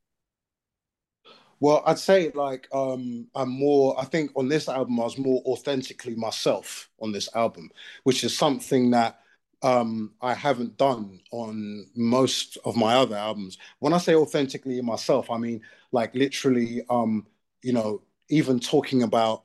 [1.59, 3.99] Well, I'd say like um, I'm more.
[3.99, 7.71] I think on this album, I was more authentically myself on this album,
[8.03, 9.19] which is something that
[9.61, 13.57] um, I haven't done on most of my other albums.
[13.79, 15.61] When I say authentically myself, I mean
[15.91, 17.25] like literally, um,
[17.63, 19.44] you know, even talking about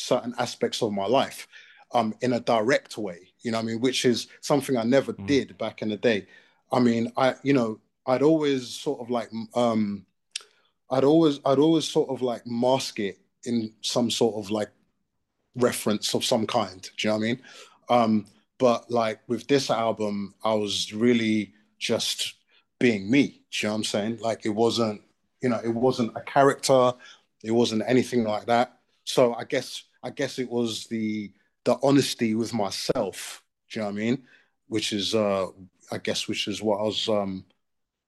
[0.00, 1.46] certain aspects of my life
[1.92, 5.26] um, in a direct way, you know I mean, which is something I never mm.
[5.26, 6.26] did back in the day.
[6.72, 10.06] I mean, I, you know, I'd always sort of like, um,
[10.90, 14.70] I'd always, I'd always sort of like mask it in some sort of like
[15.56, 16.82] reference of some kind.
[16.82, 17.40] Do you know what I mean?
[17.88, 18.26] Um,
[18.58, 22.34] but like with this album, I was really just
[22.78, 23.42] being me.
[23.50, 24.18] Do you know what I'm saying?
[24.20, 25.02] Like it wasn't,
[25.42, 26.92] you know, it wasn't a character,
[27.42, 28.78] it wasn't anything like that.
[29.04, 31.32] So I guess I guess it was the
[31.64, 33.42] the honesty with myself.
[33.70, 34.22] Do you know what I mean?
[34.68, 35.46] Which is uh
[35.92, 37.44] I guess which is what I was um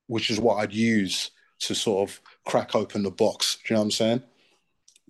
[0.06, 1.30] which is what I'd use
[1.60, 3.56] to sort of crack open the box.
[3.56, 4.22] Do you know what I'm saying?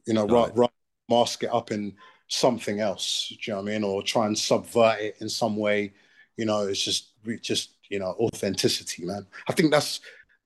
[0.06, 0.70] You know, right, right,
[1.08, 1.94] mask it up in
[2.28, 3.28] something else.
[3.28, 3.84] Do you know what I mean?
[3.84, 5.92] Or try and subvert it in some way.
[6.36, 7.10] You know, it's just
[7.40, 9.26] just you know authenticity, man.
[9.48, 10.00] I think that's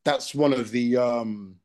[0.05, 1.57] that's one of the um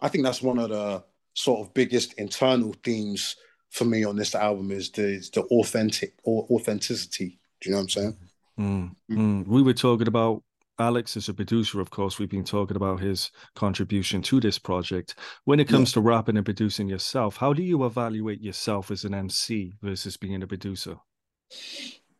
[0.00, 1.04] I think that's one of the
[1.36, 3.36] sort of biggest internal themes
[3.70, 7.38] for me on this album is the is the authentic or authenticity.
[7.60, 8.16] Do you know what I'm saying?
[8.58, 9.46] Mm, mm.
[9.46, 10.42] We were talking about
[10.78, 12.18] Alex as a producer, of course.
[12.18, 15.16] We've been talking about his contribution to this project.
[15.44, 15.94] When it comes yeah.
[15.94, 20.42] to rapping and producing yourself, how do you evaluate yourself as an MC versus being
[20.42, 20.96] a producer?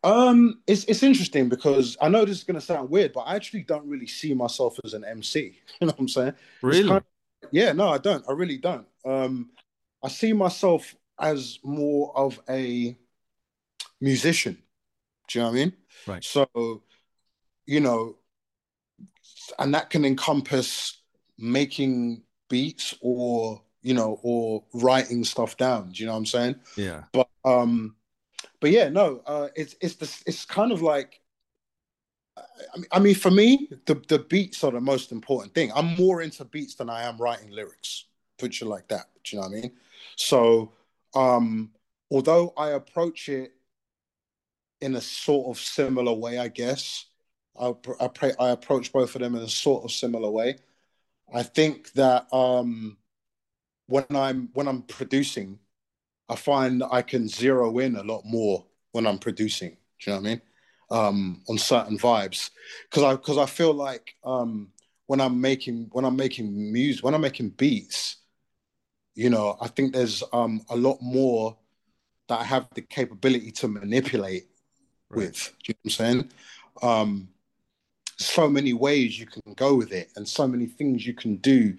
[0.03, 3.63] Um, it's it's interesting because I know this is gonna sound weird, but I actually
[3.63, 5.57] don't really see myself as an MC.
[5.81, 6.33] You know what I'm saying?
[6.61, 6.87] Really?
[6.87, 7.03] Kind of,
[7.51, 8.23] yeah, no, I don't.
[8.27, 8.85] I really don't.
[9.05, 9.49] Um,
[10.03, 12.97] I see myself as more of a
[13.99, 14.61] musician.
[15.27, 15.73] Do you know what I mean?
[16.05, 16.23] Right.
[16.23, 16.83] So,
[17.65, 18.17] you know,
[19.59, 21.01] and that can encompass
[21.37, 25.91] making beats or you know or writing stuff down.
[25.91, 26.55] Do you know what I'm saying?
[26.75, 27.03] Yeah.
[27.11, 27.95] But um,
[28.59, 31.21] but yeah, no, uh, it's it's the it's kind of like.
[32.91, 35.71] I mean, for me, the, the beats are the most important thing.
[35.75, 38.05] I'm more into beats than I am writing lyrics.
[38.37, 39.05] Put you like that.
[39.23, 39.71] Do you know what I mean?
[40.15, 40.73] So,
[41.15, 41.71] um,
[42.11, 43.53] although I approach it
[44.81, 47.05] in a sort of similar way, I guess,
[47.59, 50.57] I, I, pray, I approach both of them in a sort of similar way.
[51.33, 52.97] I think that um,
[53.87, 55.59] when I'm when I'm producing,
[56.29, 59.77] I find I can zero in a lot more when I'm producing.
[59.99, 60.41] Do you know what I mean?
[60.89, 62.49] Um, on certain vibes,
[62.89, 64.69] because I because I feel like um,
[65.07, 68.17] when I'm making when I'm making music when I'm making beats,
[69.13, 71.57] you know, I think there's um, a lot more
[72.29, 74.47] that I have the capability to manipulate
[75.09, 75.17] right.
[75.17, 75.53] with.
[75.63, 76.31] Do you know what I'm saying?
[76.81, 77.29] Um,
[78.17, 81.77] so many ways you can go with it, and so many things you can do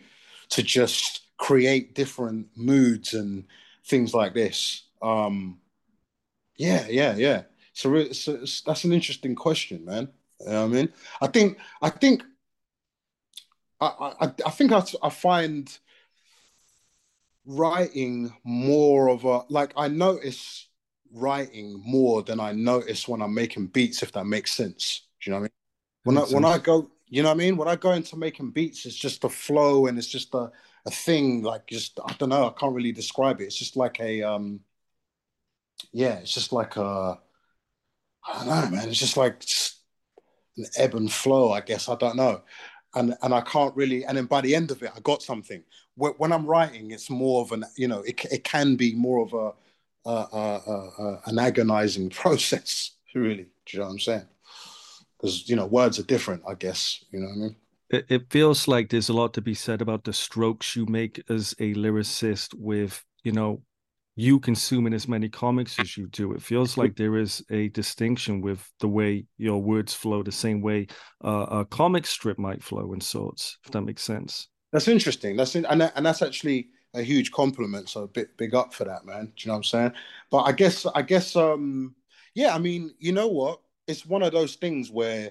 [0.51, 3.45] to just create different moods and
[3.85, 4.85] things like this.
[5.03, 5.59] Um,
[6.57, 7.43] yeah, yeah, yeah.
[7.79, 7.91] So,
[8.67, 10.09] that's an interesting question, man.
[10.41, 12.23] You know I mean, I think, I think,
[13.81, 13.87] I,
[14.21, 15.79] I, I think I, I find
[17.47, 20.69] writing more of a like I notice
[21.13, 25.07] writing more than I notice when I'm making beats, if that makes sense.
[25.21, 25.51] Do you know what
[26.05, 26.17] I mean?
[26.17, 27.57] When I when I go, you know what I mean?
[27.57, 30.51] When I go into making beats, it's just a flow and it's just a,
[30.85, 33.45] a thing, like just I don't know, I can't really describe it.
[33.45, 34.61] It's just like a um
[35.93, 37.19] yeah, it's just like a
[38.27, 38.89] I don't know, man.
[38.89, 39.81] It's just like just
[40.57, 41.89] an ebb and flow, I guess.
[41.89, 42.43] I don't know
[42.95, 44.05] and and I can't really.
[44.05, 45.63] And then by the end of it, I got something.
[45.97, 49.57] When I'm writing, it's more of an you know, it it can be more of
[50.07, 52.93] a, an agonizing process.
[53.15, 54.29] Really, do you know what I'm saying?
[55.17, 56.43] Because you know, words are different.
[56.47, 57.57] I guess you know what I mean.
[57.91, 61.23] It, it feels like there's a lot to be said about the strokes you make
[61.31, 63.63] as a lyricist with you know
[64.19, 66.33] you consuming as many comics as you do.
[66.33, 70.61] It feels like there is a distinction with the way your words flow, the same
[70.61, 70.89] way
[71.25, 74.49] uh, a comic strip might flow in sorts, if that makes sense.
[74.73, 75.37] That's interesting.
[75.37, 77.89] That's in, and and that's actually a huge compliment.
[77.89, 79.27] So big big up for that, man.
[79.27, 79.93] Do you know what I'm saying?
[80.33, 81.95] But I guess I guess um
[82.35, 82.57] yeah.
[82.57, 83.61] I mean, you know what?
[83.87, 85.31] It's one of those things where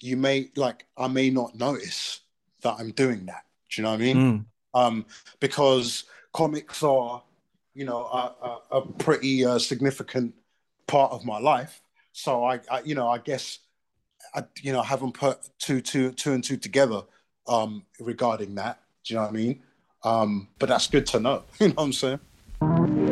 [0.00, 2.22] you may like I may not notice
[2.62, 3.44] that I'm doing that.
[3.70, 4.16] Do you know what I mean?
[4.16, 4.44] Mm.
[4.74, 5.06] Um,
[5.38, 7.22] because comics are
[7.78, 10.34] you know, a, a, a pretty uh, significant
[10.88, 11.80] part of my life.
[12.12, 13.60] So I, I, you know, I guess,
[14.34, 17.02] I, you know, haven't put two, two, two and two together
[17.46, 18.80] um, regarding that.
[19.04, 19.62] Do you know what I mean?
[20.02, 21.44] Um, but that's good to know.
[21.60, 23.07] You know what I'm saying?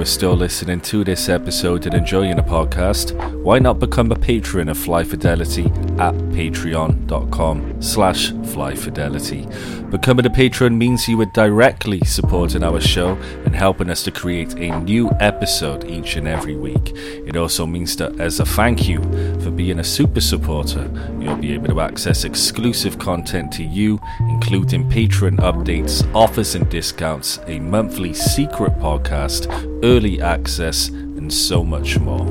[0.00, 4.68] Are still listening to this episode and enjoying the podcast, why not become a patron
[4.68, 5.66] of Fly Fidelity
[5.98, 9.90] at patreon.com slash flyfidelity.
[9.90, 13.14] Becoming a patron means you are directly supporting our show
[13.50, 16.92] and helping us to create a new episode each and every week.
[16.94, 19.02] It also means that as a thank you
[19.42, 20.88] for being a super supporter,
[21.18, 27.40] you'll be able to access exclusive content to you, including patron updates, offers and discounts,
[27.48, 29.48] a monthly secret podcast,
[29.82, 32.28] early access, and so much more.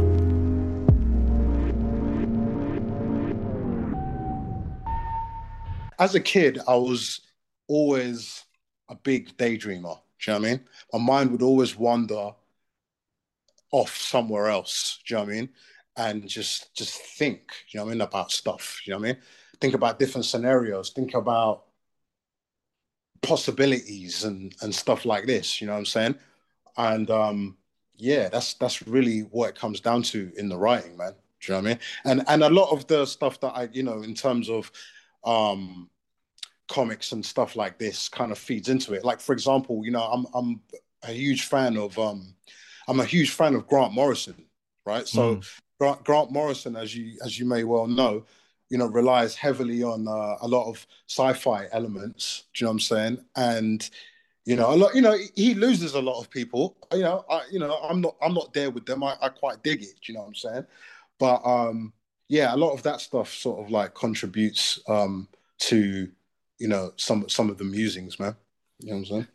[5.99, 7.20] As a kid, I was
[7.67, 8.45] always
[8.88, 9.99] a big daydreamer.
[10.24, 10.65] Do you know what I mean?
[10.93, 12.32] My mind would always wander
[13.72, 14.99] off somewhere else.
[15.07, 15.49] Do you know what I mean?
[15.97, 18.82] And just just think, you know what I mean, about stuff.
[18.86, 19.22] You know what I mean?
[19.59, 20.91] Think about different scenarios.
[20.91, 21.65] Think about
[23.22, 25.59] possibilities and and stuff like this.
[25.61, 26.15] You know what I'm saying?
[26.80, 27.57] and um,
[27.97, 31.13] yeah, that's that's really what it comes down to in the writing, man.
[31.41, 31.80] Do you know what I mean?
[32.05, 34.72] And and a lot of the stuff that I, you know, in terms of
[35.24, 35.89] um,
[36.70, 39.03] comics and stuff like this, kind of feeds into it.
[39.03, 40.61] Like for example, you know, I'm I'm
[41.03, 42.34] a huge fan of um,
[42.88, 44.45] I'm a huge fan of Grant Morrison,
[44.86, 45.07] right?
[45.07, 45.59] So mm.
[45.80, 48.26] Grant, Grant Morrison, as you as you may well know,
[48.70, 52.45] you know, relies heavily on uh, a lot of sci-fi elements.
[52.53, 53.26] Do you know what I'm saying?
[53.36, 53.89] And
[54.45, 54.95] you know, a lot.
[54.95, 56.78] You know, he loses a lot of people.
[56.91, 59.03] You know, I, you know, I'm not, I'm not there with them.
[59.03, 59.99] I, I quite dig it.
[60.01, 60.65] Do you know what I'm saying?
[61.20, 61.93] But um,
[62.30, 65.28] yeah, a lot of that stuff sort of like contributes um
[65.59, 66.09] to,
[66.60, 68.36] you know, some some of the musings, man.
[68.80, 69.28] You know what I'm saying?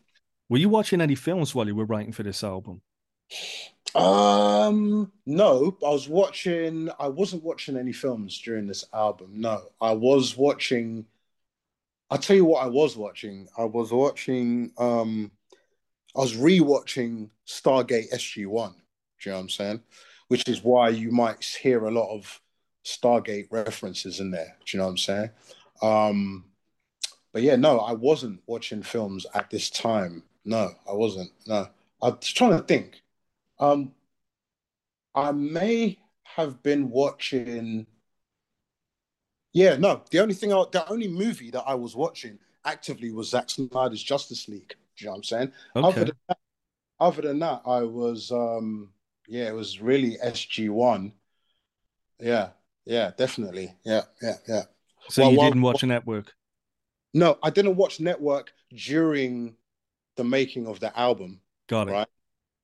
[0.49, 2.83] Were you watching any films while you were writing for this album?
[3.95, 6.91] Um, no, I was watching.
[6.99, 9.41] I wasn't watching any films during this album.
[9.41, 11.07] No, I was watching.
[12.11, 13.49] I'll tell you what I was watching.
[13.57, 14.73] I was watching.
[14.79, 15.31] Um,
[16.17, 18.75] I was rewatching Stargate SG One.
[19.21, 19.83] Do you know what I'm saying?
[20.29, 22.41] Which is why you might hear a lot of
[22.85, 24.57] Stargate references in there.
[24.65, 25.31] Do you know what I'm saying?
[25.83, 26.45] Um,
[27.35, 30.23] but yeah, no, I wasn't watching films at this time.
[30.45, 31.33] No, I wasn't.
[31.49, 31.67] No,
[32.01, 33.03] I was trying to think.
[33.59, 33.93] Um,
[35.17, 37.89] I may have been watching.
[39.53, 40.03] Yeah, no.
[40.13, 44.03] The only thing, I, the only movie that I was watching actively was Zack Snyder's
[44.03, 44.77] Justice League.
[44.97, 45.53] Do you know what I'm saying?
[45.75, 45.89] Okay.
[45.89, 46.39] Other than that,
[47.01, 48.91] other than that, I was, um,
[49.27, 51.13] yeah, it was really SG One.
[52.21, 52.51] Yeah,
[52.85, 53.75] yeah, definitely.
[53.85, 54.63] Yeah, yeah, yeah.
[55.09, 56.33] So Well, you didn't watch a network?
[57.15, 59.55] No, I didn't watch Network during
[60.17, 61.41] the making of the album.
[61.69, 61.93] Got it.
[61.93, 62.09] Right.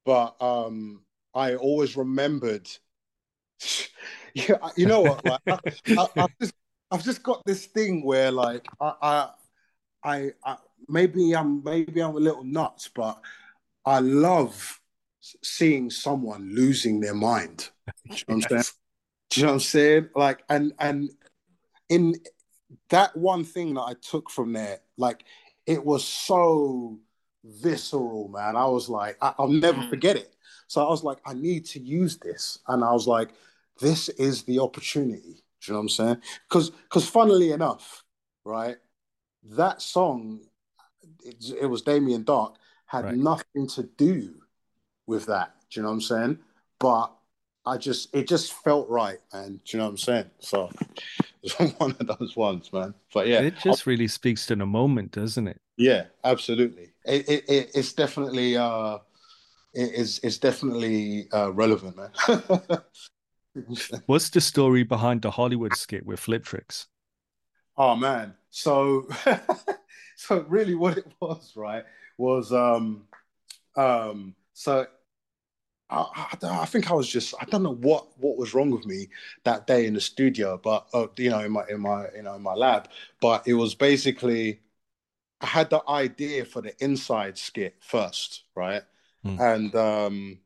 [0.05, 1.03] But um,
[1.35, 2.69] I always remembered.
[4.35, 5.25] yeah, you know what?
[5.25, 5.41] Like,
[5.97, 6.55] I, I've just,
[6.91, 9.31] I've just got this thing where, like, I, I,
[10.03, 10.57] I, I,
[10.89, 13.21] maybe I'm, maybe I'm a little nuts, but
[13.85, 14.81] I love
[15.21, 17.71] seeing someone losing their mind.
[18.11, 18.65] Do you know what I'm saying?
[19.31, 20.09] Do you know what I'm saying?
[20.17, 21.11] Like, and and
[21.89, 22.17] in
[22.89, 25.25] that one thing that I took from there, like,
[25.67, 26.99] it was so
[27.45, 28.57] visceral, man.
[28.57, 29.91] I was like, I, I'll never mm.
[29.91, 30.35] forget it.
[30.67, 33.31] So I was like, I need to use this, and I was like,
[33.81, 35.43] this is the opportunity.
[35.61, 36.17] Do you know what I'm saying?
[36.49, 38.05] Because, because, funnily enough,
[38.45, 38.77] right,
[39.43, 40.41] that song,
[41.25, 42.57] it, it was Damien Dark,
[42.87, 43.17] had Right.
[43.17, 44.35] nothing to do
[45.07, 45.55] with that.
[45.71, 46.39] Do you know what I'm saying?
[46.79, 47.13] But
[47.67, 49.61] I just, it just felt right, man.
[49.65, 50.31] Do you know what I'm saying?
[50.41, 50.71] So
[51.43, 52.95] it's one of those ones, man.
[53.13, 55.61] But yeah, It just really speaks to the moment, doesn't it?
[55.77, 56.93] yeah, absolutely.
[57.05, 58.99] It, it, it it's definitely uh,
[59.75, 62.11] it is it's definitely uh, relevant, man.
[64.07, 66.87] What's the story behind the Hollywood skit with Fliptrix?
[67.77, 69.09] oh man, so
[70.17, 71.85] so really, what it was, right,
[72.19, 73.07] was um
[73.77, 74.87] um so.
[75.91, 78.87] I, I, I think I was just I don't know what what was wrong with
[78.87, 79.09] me
[79.45, 82.35] that day in the studio, but uh, you know in my in my you know
[82.35, 82.89] in my lab.
[83.21, 84.61] But it was basically
[85.41, 88.83] I had the idea for the inside skit first, right?
[89.25, 89.41] Hmm.
[89.41, 90.39] And um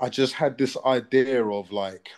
[0.00, 2.10] I just had this idea of like,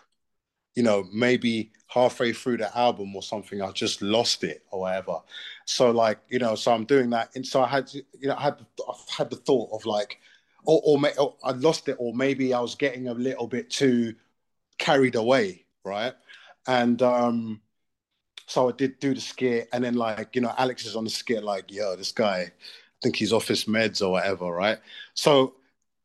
[0.75, 5.21] you know, maybe halfway through the album or something, I just lost it or whatever.
[5.67, 8.43] So like, you know, so I'm doing that, and so I had, you know, I
[8.43, 10.19] had, I had the thought of like,
[10.65, 14.15] or or, or I lost it, or maybe I was getting a little bit too
[14.79, 16.15] carried away, right?
[16.67, 17.61] And um,
[18.47, 21.11] so I did do the skit, and then like, you know, Alex is on the
[21.11, 22.51] skit, like, yo, this guy, I
[23.03, 24.79] think he's off his meds or whatever, right?
[25.15, 25.55] So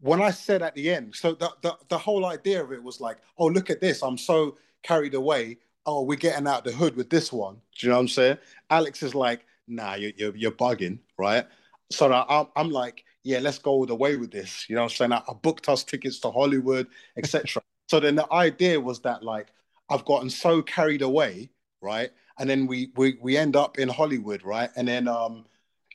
[0.02, 3.02] when I said at the end, so the, the, the whole idea of it was
[3.02, 4.02] like, oh, look at this.
[4.02, 5.58] I'm so carried away.
[5.86, 7.56] Oh, we're getting out the hood with this one.
[7.78, 8.38] Do you know what I'm saying?
[8.70, 11.46] Alex is like, nah, you're, you're, you're bugging, right?
[11.92, 14.66] So I'm, I'm like, yeah, let's go all the way with this.
[14.70, 15.12] You know what I'm saying?
[15.14, 17.62] I, I booked us tickets to Hollywood, etc.
[17.88, 19.48] so then the idea was that like,
[19.90, 21.50] I've gotten so carried away,
[21.82, 22.12] right?
[22.38, 24.70] And then we, we, we end up in Hollywood, right?
[24.76, 25.46] And then, um,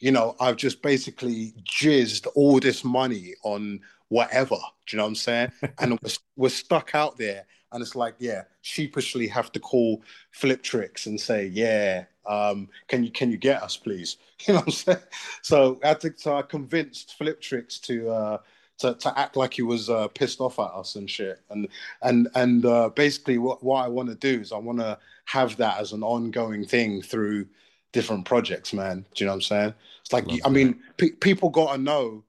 [0.01, 4.57] you know, I've just basically jizzed all this money on whatever.
[4.87, 5.53] Do you know what I'm saying?
[5.79, 7.47] and we're, we're stuck out there.
[7.73, 10.03] And it's like, yeah, sheepishly have to call
[10.39, 14.17] Fliptrix and say, yeah, um, can you can you get us, please?
[14.47, 14.99] You know what I'm saying?
[15.43, 18.39] So I think so I convinced Fliptrix to uh
[18.79, 21.41] to, to act like he was uh, pissed off at us and shit.
[21.51, 21.69] And
[22.03, 25.57] and and uh, basically what, what I want to do is I want to have
[25.59, 27.47] that as an ongoing thing through
[27.93, 29.07] different projects, man.
[29.15, 29.75] Do you know what I'm saying?
[30.03, 32.25] It's like I mean, pe- people got to know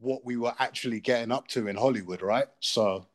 [0.00, 2.46] what we were actually getting up to in Hollywood, right?
[2.60, 3.06] So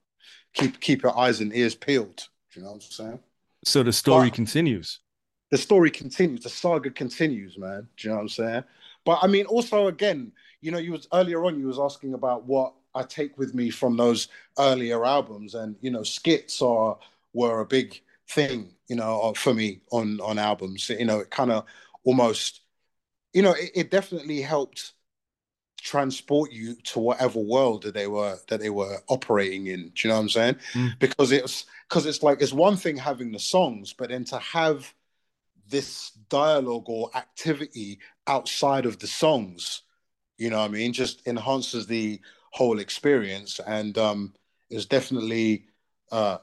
[0.54, 2.28] keep keep your eyes and ears peeled.
[2.54, 3.20] Do you know what I'm saying?
[3.66, 5.00] So the story But- continues.
[5.54, 7.88] The story continues, the saga continues, man.
[7.96, 8.64] Do you know what I'm saying?
[9.06, 10.32] But I mean, also again,
[10.62, 13.70] you know, you was earlier on, you was asking about what I take with me
[13.70, 16.98] from those earlier albums, and you know, skits are
[17.34, 20.90] were a big thing, you know, for me on on albums.
[20.90, 21.66] You know, it kind of
[22.04, 22.62] almost,
[23.32, 24.94] you know, it, it definitely helped
[25.78, 29.90] transport you to whatever world that they were that they were operating in.
[29.90, 30.56] Do you know what I'm saying?
[30.74, 30.98] Mm.
[30.98, 34.92] Because it's because it's like it's one thing having the songs, but then to have
[35.70, 39.84] this dialogue or activity outside of the songs,
[40.38, 42.20] you know what I mean, just enhances the
[42.52, 43.60] whole experience.
[43.66, 44.34] And um
[44.70, 45.66] it was definitely
[46.12, 46.38] uh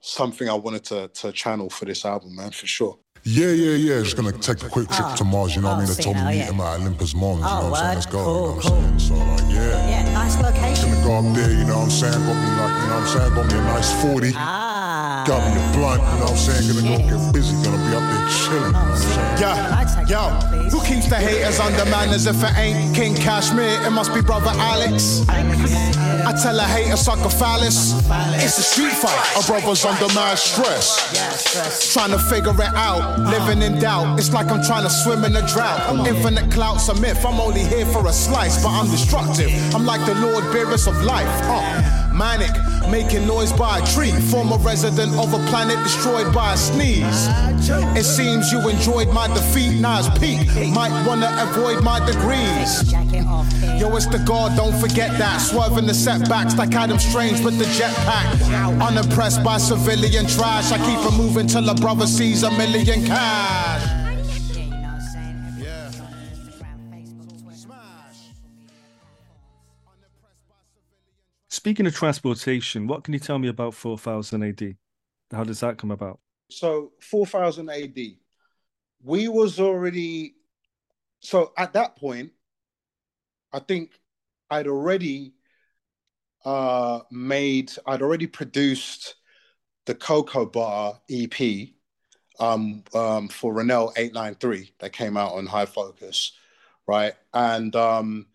[0.00, 2.98] something I wanted to to channel for this album, man, for sure.
[3.26, 4.02] Yeah, yeah, yeah.
[4.02, 5.96] Just gonna take a quick trip to Mars, you know what I mean?
[5.96, 7.94] They told me to meet him at Olympus Mons, you know what I'm saying?
[7.94, 8.98] Let's go, you know what I'm saying?
[8.98, 9.88] So, like, yeah.
[9.88, 10.90] Yeah, nice location.
[10.90, 12.12] Gonna go up there, you know what I'm saying?
[12.12, 13.34] Got me like, you know what I'm saying?
[13.34, 14.32] Got me a nice 40.
[14.36, 14.63] Ah.
[15.26, 16.84] Got me a blunt, you know what I'm saying?
[16.84, 18.74] Gonna go get busy, gonna be up there chilling?
[19.40, 20.28] Yeah, yo,
[20.68, 23.80] who keeps the haters under manners if it ain't King Kashmere?
[23.86, 25.24] It must be brother Alex.
[25.28, 27.94] I tell a hater suck a phallus.
[28.44, 31.92] It's a street fight, a brother's under mad stress.
[31.94, 34.18] Trying to figure it out, living in doubt.
[34.18, 36.06] It's like I'm trying to swim in a drought.
[36.06, 37.24] Infinite clout's a myth.
[37.24, 39.50] I'm only here for a slice, but I'm destructive.
[39.74, 41.28] I'm like the Lord Beerus of life.
[41.44, 42.50] Uh, manic,
[42.90, 44.12] making noise by a tree.
[44.30, 47.28] Former resident of a planet destroyed by a sneeze.
[47.96, 49.82] It seems you enjoyed my defeat.
[49.84, 50.72] It's peak.
[50.72, 52.92] Might wanna avoid my degrees.
[53.80, 55.38] Yo, it's the God, don't forget that.
[55.38, 58.80] Swerving the setbacks like Adam Strange with the jetpack.
[58.80, 60.70] Unimpressed by civilian trash.
[60.72, 64.03] I keep it moving till a brother sees a million cash.
[71.64, 74.76] Speaking of transportation, what can you tell me about 4000 AD?
[75.32, 76.20] How does that come about?
[76.50, 77.98] So 4000 AD,
[79.02, 80.34] we was already
[81.20, 82.32] so at that point,
[83.50, 83.98] I think
[84.50, 85.32] I'd already
[86.44, 89.14] uh made I'd already produced
[89.86, 91.70] the Cocoa Bar EP
[92.40, 96.32] um um for Renell 893 that came out on High Focus,
[96.86, 97.14] right?
[97.32, 98.26] And um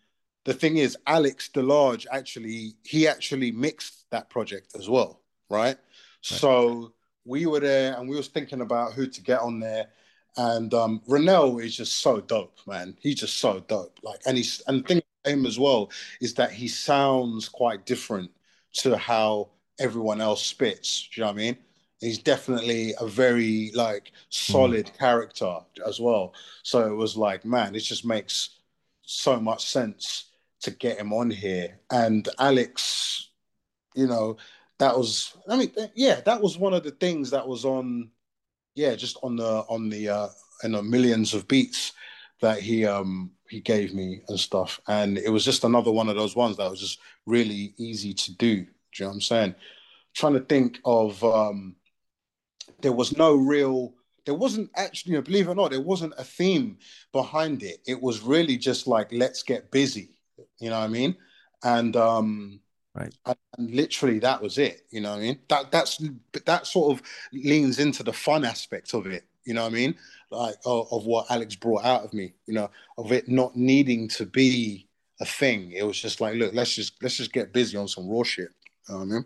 [0.44, 5.76] the thing is Alex DeLarge actually he actually mixed that project as well, right?
[6.22, 6.92] So
[7.24, 9.86] we were there and we was thinking about who to get on there.
[10.36, 12.96] And um Renell is just so dope, man.
[13.00, 13.98] He's just so dope.
[14.02, 15.90] Like and he's and the thing him as well
[16.22, 18.30] is that he sounds quite different
[18.72, 21.08] to how everyone else spits.
[21.12, 21.56] Do you know what I mean?
[22.00, 26.32] He's definitely a very like solid character as well.
[26.62, 28.60] So it was like, man, it just makes
[29.02, 30.29] so much sense
[30.60, 31.80] to get him on here.
[31.90, 33.30] And Alex,
[33.94, 34.36] you know,
[34.78, 38.10] that was I mean, yeah, that was one of the things that was on,
[38.74, 40.28] yeah, just on the on the uh
[40.62, 41.92] in the millions of beats
[42.40, 44.80] that he um he gave me and stuff.
[44.88, 48.36] And it was just another one of those ones that was just really easy to
[48.36, 48.56] do.
[48.56, 48.66] Do you
[49.00, 49.54] know what I'm saying?
[50.14, 51.76] Trying to think of um
[52.80, 53.94] there was no real
[54.26, 56.78] there wasn't actually, you know, believe it or not, there wasn't a theme
[57.12, 57.80] behind it.
[57.86, 60.19] It was really just like, let's get busy.
[60.60, 61.16] You know what I mean?
[61.62, 62.60] And um
[62.94, 63.12] right.
[63.26, 64.82] And, and literally that was it.
[64.90, 65.38] You know what I mean?
[65.48, 66.02] That that's
[66.46, 67.02] that sort of
[67.32, 69.24] leans into the fun aspect of it.
[69.44, 69.94] You know what I mean?
[70.30, 72.34] Like of, of what Alex brought out of me.
[72.46, 74.86] You know, of it not needing to be
[75.20, 75.72] a thing.
[75.72, 78.50] It was just like, look, let's just let's just get busy on some raw shit.
[78.88, 79.24] You know what I mean?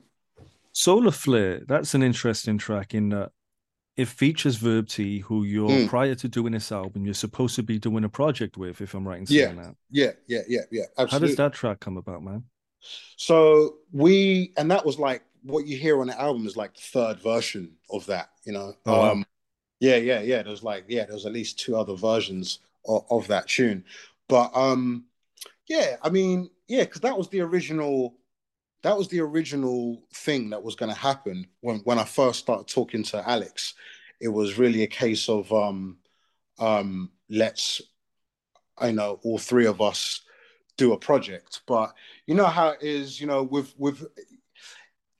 [0.72, 3.30] Solar Flare, that's an interesting track in that
[3.96, 5.88] it features Verb T, who you're Mm.
[5.88, 9.06] prior to doing this album, you're supposed to be doing a project with, if I'm
[9.06, 9.76] right in saying Yeah, that.
[9.90, 10.84] yeah, yeah, yeah, yeah.
[10.96, 12.44] How does that track come about, man?
[13.16, 16.80] So we, and that was like what you hear on the album is like the
[16.80, 18.74] third version of that, you know.
[18.86, 19.12] Oh, wow.
[19.12, 19.26] um,
[19.80, 20.42] yeah, yeah, yeah.
[20.42, 23.84] There's like, yeah, there's at least two other versions of, of that tune,
[24.28, 25.04] but um,
[25.68, 28.14] yeah, I mean, yeah, because that was the original,
[28.84, 32.68] that was the original thing that was going to happen when when I first started
[32.68, 33.74] talking to Alex.
[34.20, 35.96] It was really a case of um,
[36.58, 37.80] um, let's,
[38.78, 40.20] I know, all three of us
[40.76, 41.62] do a project.
[41.66, 41.94] But
[42.26, 44.06] you know how it is, you know, with with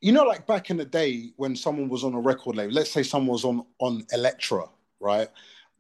[0.03, 2.93] you know, like back in the day when someone was on a record label, let's
[2.93, 4.65] say someone was on on Elektra,
[5.01, 5.29] right?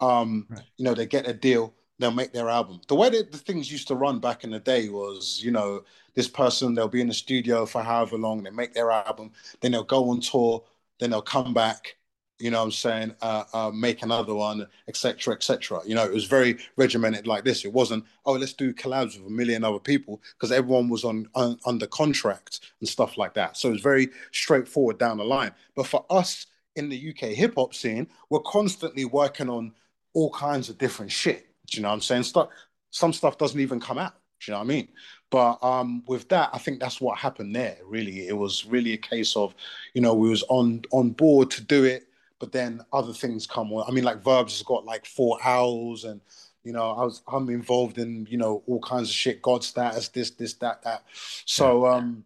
[0.01, 0.49] Um,
[0.79, 2.81] you know, they get a deal, they'll make their album.
[2.89, 5.85] The way that the things used to run back in the day was, you know,
[6.15, 9.73] this person they'll be in the studio for however long, they make their album, then
[9.73, 10.63] they'll go on tour,
[11.01, 11.97] then they'll come back,
[12.39, 15.81] you know what I'm saying, uh, uh, make another one, etc., etc.
[15.87, 17.65] You know, it was very regimented like this.
[17.65, 21.29] It wasn't, oh, let's do collabs with a million other people because everyone was on,
[21.35, 23.57] on under contract and stuff like that.
[23.57, 25.53] So it was very straightforward down the line.
[25.77, 26.47] But for us
[26.77, 29.73] in the UK hip hop scene, we're constantly working on
[30.13, 31.47] all kinds of different shit.
[31.67, 32.25] Do you know what I'm saying?
[32.25, 32.49] Stuff,
[32.91, 34.15] some stuff doesn't even come out.
[34.41, 34.89] Do you know what I mean?
[35.35, 37.79] But um, with that, I think that's what happened there.
[37.97, 39.55] Really, it was really a case of,
[39.95, 42.03] you know, we was on on board to do it,
[42.41, 43.85] but then other things come on.
[43.89, 46.21] I mean, like Verbs has got like four owls and
[46.65, 50.09] You know, I was I'm involved in you know all kinds of shit, God status,
[50.09, 51.05] this, this, that, that.
[51.47, 52.25] So um,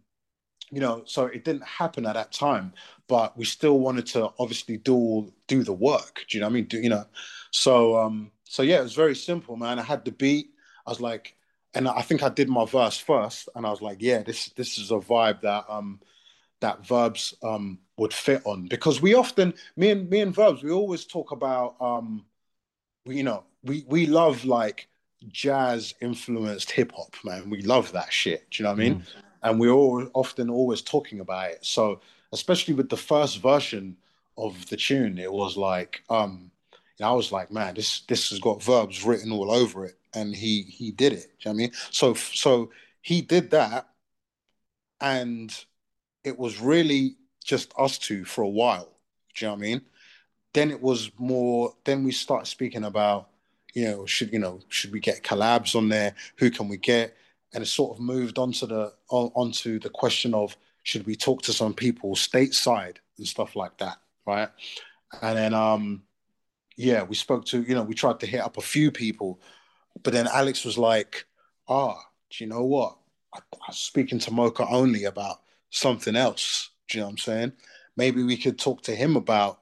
[0.70, 2.72] you know, so it didn't happen at that time,
[3.08, 6.24] but we still wanted to obviously do do the work.
[6.28, 6.66] Do you know what I mean?
[6.66, 7.06] Do you know?
[7.52, 9.78] So um, so yeah, it was very simple, man.
[9.78, 10.50] I had the beat.
[10.86, 11.34] I was like,
[11.74, 14.78] and I think I did my verse first, and I was like, yeah, this this
[14.78, 16.00] is a vibe that um
[16.60, 18.66] that verbs um would fit on.
[18.68, 22.24] Because we often me and me and verbs we always talk about um
[23.04, 24.88] we, you know we we love like
[25.28, 27.50] jazz influenced hip hop man.
[27.50, 28.50] We love that shit.
[28.50, 29.02] Do you know what I mean?
[29.42, 31.64] And we're all often always talking about it.
[31.64, 32.00] So
[32.32, 33.96] especially with the first version
[34.36, 36.50] of the tune it was like um
[37.00, 40.62] I was like man this this has got verbs written all over it and he
[40.62, 42.70] he did it you know I mean so so
[43.02, 43.88] he did that
[45.00, 45.64] and
[46.24, 48.92] it was really just us two for a while.
[49.34, 49.80] Do you know what I mean?
[50.52, 51.74] Then it was more.
[51.84, 53.30] Then we started speaking about,
[53.74, 56.14] you know, should you know, should we get collabs on there?
[56.36, 57.16] Who can we get?
[57.54, 61.42] And it sort of moved onto the on, onto the question of should we talk
[61.42, 64.48] to some people stateside and stuff like that, right?
[65.22, 66.02] And then um,
[66.76, 69.40] yeah, we spoke to you know we tried to hit up a few people,
[70.02, 71.26] but then Alex was like,
[71.68, 71.98] ah,
[72.30, 72.96] do you know what?
[73.34, 76.70] I, I was speaking to Moka Only about something else.
[76.88, 77.52] Do you know what I'm saying?
[77.96, 79.60] Maybe we could talk to him about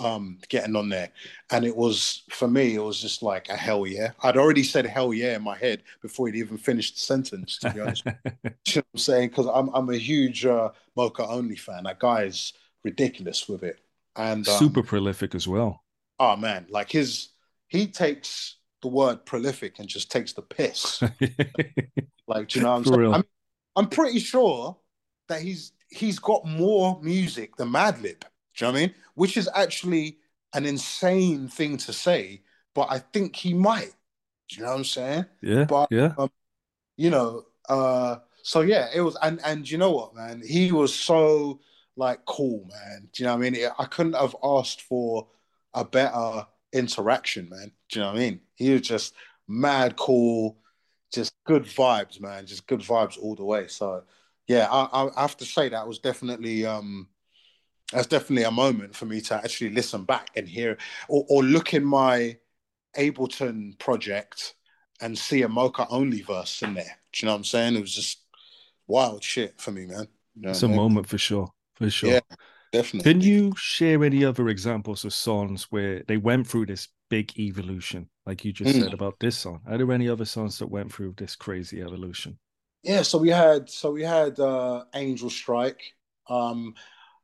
[0.00, 1.10] um, getting on there.
[1.50, 4.12] And it was for me, it was just like a hell yeah.
[4.22, 7.58] I'd already said hell yeah in my head before he'd even finished the sentence.
[7.58, 11.26] To be honest, you know what I'm saying because I'm I'm a huge uh, Moka
[11.28, 11.84] Only fan.
[11.84, 12.52] That guy is
[12.84, 13.78] ridiculous with it,
[14.16, 15.82] and um, super prolific as well.
[16.18, 17.28] Oh man, like his
[17.68, 18.55] he takes
[18.86, 21.02] the word prolific and just takes the piss.
[22.28, 23.00] like, do you know what I'm For saying?
[23.00, 23.12] real.
[23.12, 23.24] I'm,
[23.74, 24.76] I'm pretty sure
[25.28, 28.20] that he's he's got more music than Madlib.
[28.20, 28.26] Do
[28.64, 28.94] you know what I mean?
[29.14, 30.18] Which is actually
[30.54, 32.42] an insane thing to say,
[32.74, 33.92] but I think he might.
[34.48, 35.26] Do you know what I'm saying?
[35.40, 36.16] Yeah, But yeah.
[36.16, 36.30] um,
[36.96, 40.94] you know, uh, so yeah, it was, and and you know what, man, he was
[40.94, 41.60] so
[41.96, 43.08] like cool, man.
[43.12, 43.68] Do you know what I mean?
[43.78, 45.28] I couldn't have asked for
[45.74, 46.46] a better
[46.76, 47.72] interaction, man.
[47.88, 48.40] Do you know what I mean?
[48.54, 49.14] He was just
[49.48, 50.58] mad cool,
[51.12, 52.46] just good vibes, man.
[52.46, 53.68] Just good vibes all the way.
[53.68, 54.02] So
[54.46, 57.08] yeah, I, I have to say that was definitely um
[57.92, 60.76] that's definitely a moment for me to actually listen back and hear
[61.08, 62.36] or, or look in my
[62.98, 64.54] Ableton project
[65.00, 66.98] and see a Moka Only verse in there.
[67.12, 67.76] Do you know what I'm saying?
[67.76, 68.20] It was just
[68.86, 70.08] wild shit for me, man.
[70.34, 70.76] You know It's a I mean?
[70.76, 71.52] moment for sure.
[71.74, 72.12] For sure.
[72.12, 72.20] Yeah,
[72.72, 73.12] definitely.
[73.12, 78.10] Can you share any other examples of songs where they went through this big evolution,
[78.26, 78.82] like you just Mm.
[78.82, 79.62] said about this song?
[79.66, 82.38] Are there any other songs that went through this crazy evolution?
[82.82, 85.94] Yeah, so we had so we had uh Angel Strike.
[86.28, 86.74] Um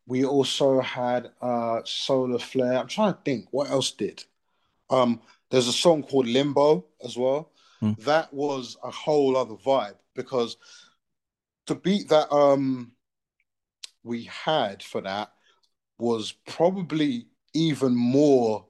[0.06, 2.78] we also had uh Solar Flare.
[2.78, 4.24] I'm trying to think what else did.
[4.90, 7.52] Um there's a song called Limbo as well.
[7.81, 7.93] Hmm.
[7.98, 10.56] That was a whole other vibe because
[11.66, 12.93] the beat that um
[14.05, 15.33] we had for that
[15.99, 18.65] was probably even more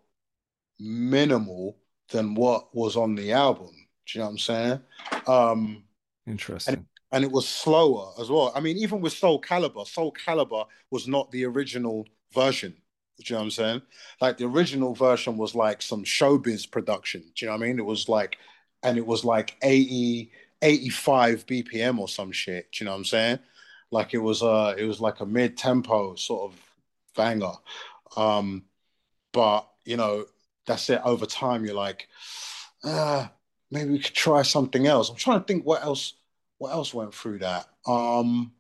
[0.78, 1.76] minimal
[2.10, 3.70] than what was on the album.
[4.06, 4.80] Do you know what I'm saying?
[5.26, 5.84] Um
[6.26, 6.86] Interesting.
[7.12, 8.52] and it was slower as well.
[8.54, 12.74] I mean, even with Soul Calibur, Soul Calibur was not the original version.
[13.18, 13.82] Do you know what I'm saying?
[14.20, 17.22] Like the original version was like some showbiz production.
[17.34, 17.78] Do you know what I mean?
[17.78, 18.36] It was like,
[18.82, 22.72] and it was like 80, 85 BPM or some shit.
[22.72, 23.38] Do you know what I'm saying?
[23.92, 26.60] Like it was a it was like a mid tempo sort of
[27.16, 27.54] banger.
[28.16, 28.64] Um,
[29.32, 30.26] but you know,
[30.66, 31.00] that's it.
[31.04, 32.08] Over time, you're like,
[32.84, 33.32] ah,
[33.70, 35.10] maybe we could try something else.
[35.10, 36.14] I'm trying to think what else
[36.58, 37.68] what else went through that.
[37.86, 38.52] Um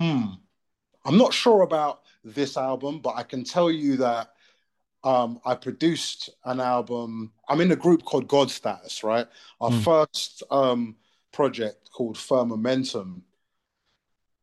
[0.00, 0.24] hmm.
[1.04, 4.32] I'm not sure about this album, but I can tell you that
[5.04, 7.32] um I produced an album.
[7.48, 9.26] I'm in a group called God Status, right?
[9.60, 9.78] Our Hmm.
[9.80, 10.96] first um
[11.32, 13.22] project called Firmamentum,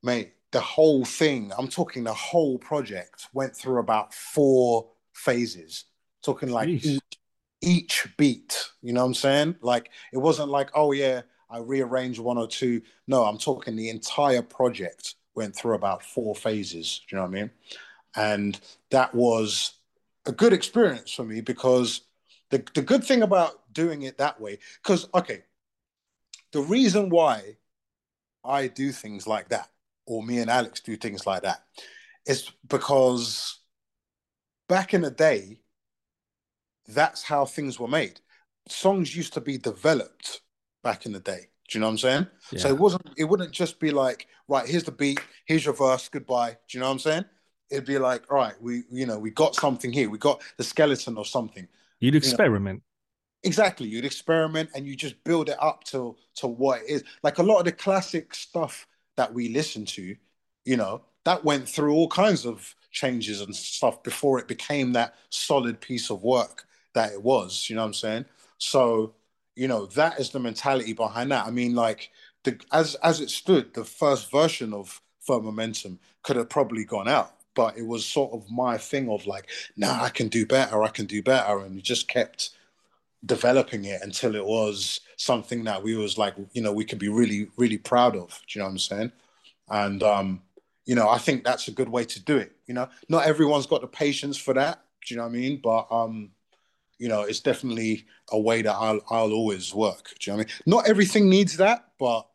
[0.06, 5.86] mate, the whole thing, I'm talking the whole project went through about four phases.
[6.23, 7.02] Talking like each
[7.61, 8.69] each beat.
[8.82, 9.56] You know what I'm saying?
[9.61, 12.82] Like it wasn't like, oh yeah, I rearranged one or two.
[13.07, 17.02] No, I'm talking the entire project went through about four phases.
[17.07, 17.52] Do you know what I mean?
[18.15, 18.60] And
[18.91, 19.73] that was
[20.26, 22.02] a good experience for me because
[22.49, 25.44] the, the good thing about doing it that way, because okay,
[26.52, 27.57] the reason why
[28.44, 29.69] I do things like that,
[30.06, 31.64] or me and Alex do things like that,
[32.26, 33.60] is because
[34.68, 35.60] back in the day,
[36.88, 38.19] that's how things were made.
[38.68, 40.41] Songs used to be developed
[40.84, 41.49] back in the day.
[41.68, 42.27] Do you know what I'm saying?
[42.57, 43.10] So it wasn't.
[43.18, 46.52] It wouldn't just be like, right, here's the beat, here's your verse, goodbye.
[46.52, 47.26] Do you know what I'm saying?
[47.72, 50.10] It'd be like, all right, we, you know, we got something here.
[50.10, 51.68] We got the skeleton or something.
[51.99, 52.84] You'd experiment.
[53.45, 57.03] exactly you'd experiment and you just build it up to to what it is.
[57.23, 58.88] Like a lot of the classic stuff
[59.18, 60.16] that we listen to,
[60.66, 65.16] you know, that went through all kinds of changes and stuff before it became that
[65.30, 67.70] solid piece of work that it was.
[67.70, 68.26] You know what I'm saying?
[68.58, 69.14] So,
[69.56, 71.46] you know, that is the mentality behind that.
[71.46, 72.12] I mean, like
[72.44, 77.36] the as as it stood, the first version of Firmamentum could have probably gone out,
[77.56, 80.90] but it was sort of my thing of like, nah, I can do better, I
[80.90, 82.52] can do better, and it just kept
[83.26, 87.10] developing it until it was something that we was like, you know, we could be
[87.10, 88.30] really, really proud of.
[88.47, 89.11] Do you know what I'm saying?
[89.69, 90.41] And um,
[90.85, 92.56] you know, I think that's a good way to do it.
[92.68, 94.84] You know, not everyone's got the patience for that.
[95.06, 95.60] Do you know what I mean?
[95.64, 96.31] But um,
[96.97, 100.14] you know, it's definitely a way that I'll I'll always work.
[100.19, 100.56] Do you know what I mean?
[100.65, 102.27] Not everything needs that, but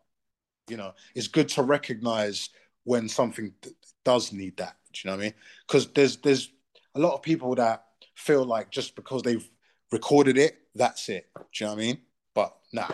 [0.68, 2.50] you know, it's good to recognize
[2.84, 3.70] when something d-
[4.04, 4.76] does need that.
[4.92, 5.34] Do you know what I mean?
[5.66, 6.50] Because there's there's
[6.94, 7.84] a lot of people that
[8.16, 9.48] feel like just because they've
[9.92, 11.28] recorded it, that's it.
[11.34, 11.98] Do you know what I mean?
[12.34, 12.88] But nah,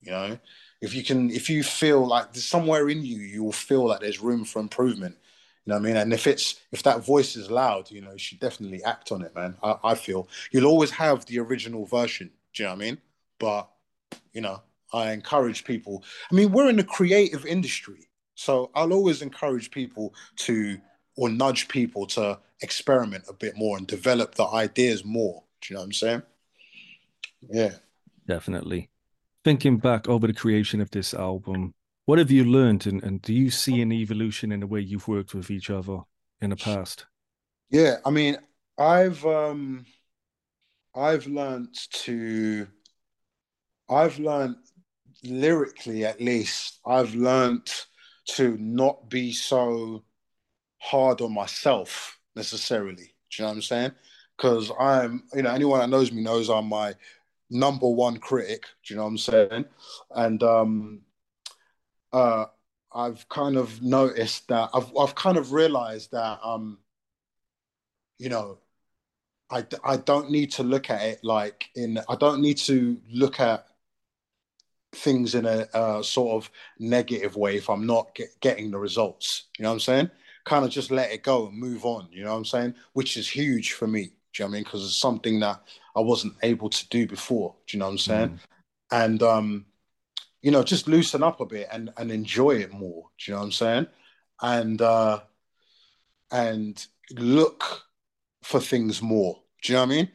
[0.00, 0.38] you know,
[0.80, 4.00] if you can, if you feel like there's somewhere in you, you will feel like
[4.00, 5.16] there's room for improvement.
[5.64, 5.96] You know what I mean?
[5.96, 9.22] And if it's if that voice is loud, you know, you should definitely act on
[9.22, 9.56] it, man.
[9.62, 12.30] I, I feel you'll always have the original version.
[12.54, 12.98] Do you know what I mean?
[13.38, 13.68] But
[14.32, 16.04] you know, I encourage people.
[16.30, 20.80] I mean, we're in a creative industry, so I'll always encourage people to
[21.16, 25.42] or nudge people to experiment a bit more and develop the ideas more.
[25.60, 26.22] Do you know what I'm saying?
[27.48, 27.72] Yeah.
[28.26, 28.90] Definitely.
[29.44, 31.74] Thinking back over the creation of this album,
[32.06, 35.08] what have you learned and, and do you see an evolution in the way you've
[35.08, 36.00] worked with each other
[36.40, 37.06] in the past?
[37.70, 38.38] Yeah, I mean,
[38.78, 39.84] I've um
[40.94, 41.74] I've learned
[42.04, 42.66] to
[43.88, 44.56] I've learned
[45.24, 47.70] lyrically at least, I've learned
[48.28, 50.04] to not be so
[50.78, 52.96] hard on myself necessarily.
[52.96, 53.92] Do you know what I'm saying?
[54.36, 56.94] Because I'm, you know, anyone that knows me knows I'm my
[57.50, 58.64] number one critic.
[58.84, 59.64] Do you know what I'm saying?
[60.10, 61.00] And um,
[62.12, 62.46] uh,
[62.92, 66.78] I've kind of noticed that I've I've kind of realized that um,
[68.18, 68.58] you know,
[69.50, 73.40] I I don't need to look at it like in I don't need to look
[73.40, 73.66] at
[74.92, 79.44] things in a, a sort of negative way if I'm not get, getting the results.
[79.58, 80.10] You know what I'm saying?
[80.44, 82.08] Kind of just let it go and move on.
[82.10, 82.74] You know what I'm saying?
[82.94, 84.04] Which is huge for me.
[84.04, 84.64] Do you know what I mean?
[84.64, 85.62] Because it's something that
[85.98, 87.54] I wasn't able to do before.
[87.66, 88.28] Do you know what I'm saying?
[88.28, 88.38] Mm.
[88.90, 89.66] And um,
[90.42, 93.06] you know, just loosen up a bit and and enjoy it more.
[93.18, 93.86] Do you know what I'm saying?
[94.40, 95.20] And uh,
[96.30, 97.82] and look
[98.42, 99.40] for things more.
[99.62, 100.10] Do you know what I mean?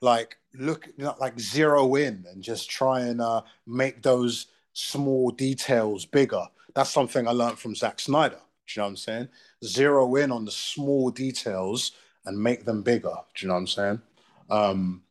[0.00, 6.44] Like look, like zero in and just try and uh, make those small details bigger.
[6.74, 8.36] That's something I learned from Zack Snyder.
[8.66, 9.28] Do you know what I'm saying?
[9.64, 11.92] Zero in on the small details
[12.24, 13.14] and make them bigger.
[13.34, 14.02] Do you know what I'm saying?
[14.50, 15.02] Um,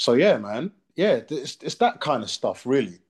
[0.00, 3.00] so yeah, man, yeah, it's, it's that kind of stuff, really.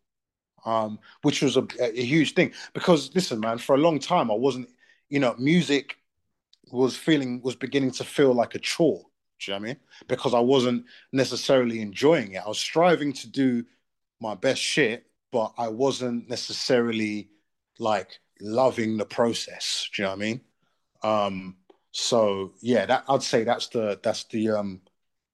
[0.67, 4.35] Um, which was a, a huge thing because listen, man, for a long time I
[4.35, 4.69] wasn't,
[5.09, 5.97] you know, music
[6.73, 9.05] was feeling was beginning to feel like a chore.
[9.39, 9.77] Do you know what I mean?
[10.09, 12.43] Because I wasn't necessarily enjoying it.
[12.45, 13.65] I was striving to do
[14.21, 17.31] my best shit, but I wasn't necessarily
[17.79, 19.89] like loving the process.
[19.95, 20.41] Do you know what I mean?
[21.03, 21.57] Um,
[21.93, 24.81] so yeah, that I'd say that's the that's the um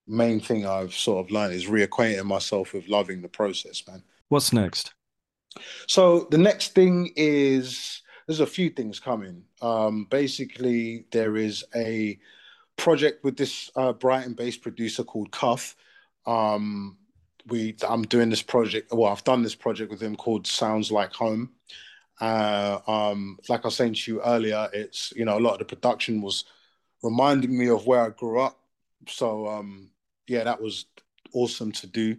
[0.07, 4.03] main thing I've sort of learned is reacquainting myself with loving the process, man.
[4.29, 4.93] What's next?
[5.87, 9.43] So the next thing is there's a few things coming.
[9.61, 12.19] Um, basically, there is a
[12.75, 15.75] project with this uh, Brighton-based producer called Cuff.
[16.25, 16.97] Um,
[17.47, 18.91] we I'm doing this project.
[18.91, 21.51] Well, I've done this project with him called Sounds Like Home.
[22.19, 25.59] Uh, um, like I was saying to you earlier, it's you know a lot of
[25.59, 26.45] the production was
[27.03, 28.59] reminding me of where I grew up.
[29.07, 29.89] So um,
[30.27, 30.85] yeah, that was
[31.33, 32.17] awesome to do.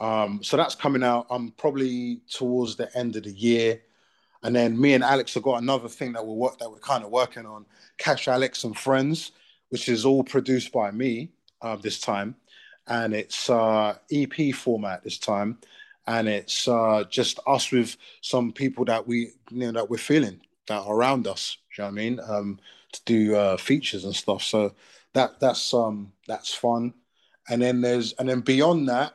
[0.00, 1.26] Um, so that's coming out.
[1.30, 3.82] I'm probably towards the end of the year,
[4.42, 7.04] and then me and Alex have got another thing that we work that we're kind
[7.04, 7.66] of working on.
[7.98, 9.32] Cash Alex and Friends
[9.70, 11.30] which is all produced by me
[11.62, 12.36] uh, this time,
[12.86, 15.58] and it's uh, EP format this time,
[16.06, 20.40] and it's uh, just us with some people that we you know that we're feeling
[20.68, 21.56] that are around us.
[21.76, 22.20] you know what I mean?
[22.28, 22.58] Um,
[22.92, 24.42] to do uh, features and stuff.
[24.42, 24.74] So
[25.14, 26.92] that that's um that's fun,
[27.50, 29.14] and then there's and then beyond that,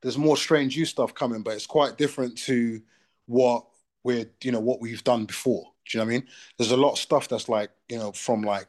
[0.00, 2.80] there's more Strange U stuff coming, but it's quite different to
[3.26, 3.66] what
[4.02, 5.64] we're you know what we've done before.
[5.86, 6.28] Do you know what I mean?
[6.56, 8.66] There's a lot of stuff that's like you know from like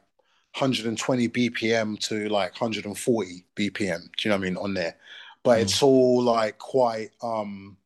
[0.58, 3.78] 120 BPM to like 140 BPM.
[3.78, 4.58] Do you know what I mean?
[4.58, 4.98] On there.
[5.44, 5.62] But mm.
[5.62, 7.78] it's all like quite um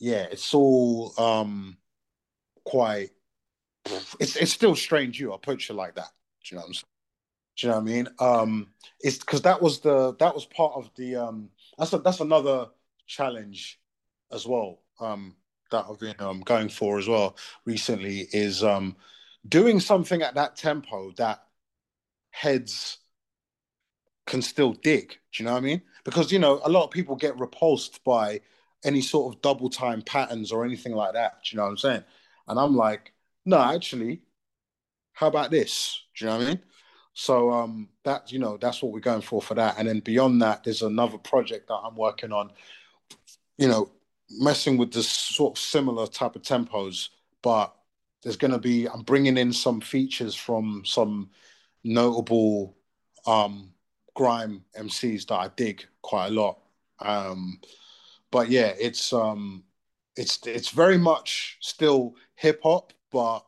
[0.00, 1.76] yeah, it's all um
[2.64, 3.10] quite
[4.18, 6.10] it's it's still Strange U, I'll put you like that.
[6.44, 6.97] Do you know what I'm saying?
[7.58, 8.08] Do you know what I mean?
[8.18, 8.68] Um
[9.00, 12.68] it's because that was the that was part of the um that's a, that's another
[13.06, 13.80] challenge
[14.32, 14.80] as well.
[15.00, 15.36] Um,
[15.70, 18.96] that I've been um, going for as well recently is um,
[19.48, 21.44] doing something at that tempo that
[22.30, 22.98] heads
[24.26, 25.10] can still dig.
[25.32, 25.82] Do you know what I mean?
[26.04, 28.40] Because you know a lot of people get repulsed by
[28.84, 31.42] any sort of double time patterns or anything like that.
[31.44, 32.04] Do you know what I'm saying?
[32.46, 33.12] And I'm like,
[33.44, 34.22] no, actually,
[35.12, 36.02] how about this?
[36.16, 36.60] Do you know what I mean?
[37.20, 39.74] So um, that you know that's what we're going for for that.
[39.76, 42.52] And then beyond that, there's another project that I'm working on.
[43.56, 43.90] You know,
[44.30, 47.08] messing with this sort of similar type of tempos,
[47.42, 47.74] but
[48.22, 51.30] there's going to be I'm bringing in some features from some
[51.82, 52.76] notable
[53.26, 53.72] um,
[54.14, 56.60] grime MCs that I dig quite a lot.
[57.00, 57.58] Um,
[58.30, 59.64] but yeah, it's um,
[60.14, 63.40] it's it's very much still hip hop, but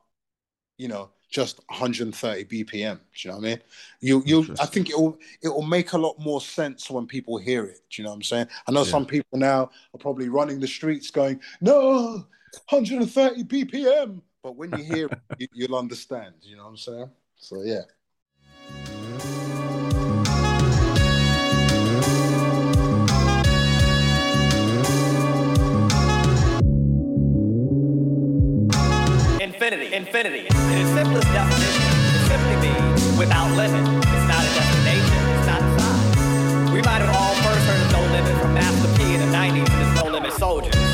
[0.77, 2.97] you know, just 130 BPM.
[2.99, 3.61] Do you know what I mean?
[4.01, 7.39] You you I think it will it will make a lot more sense when people
[7.39, 7.81] hear it.
[7.91, 8.49] Do you know what I'm saying?
[8.67, 8.91] I know Yeah.
[8.91, 12.27] some people now are probably running the streets going, no,
[12.69, 14.21] 130 BPM.
[14.43, 16.35] But when you hear it, you, you'll understand.
[16.43, 17.11] You know what I'm saying?
[17.37, 17.83] So yeah.
[29.71, 29.95] Infinity.
[29.95, 30.39] Infinity.
[30.51, 33.87] In its simplest definition, it simply means without limit.
[34.03, 35.19] It's not a destination.
[35.39, 36.75] It's not a sign.
[36.75, 39.71] We might have all first heard of No Limit from Master P in the 90s
[39.71, 40.90] and his No Limit Soldiers.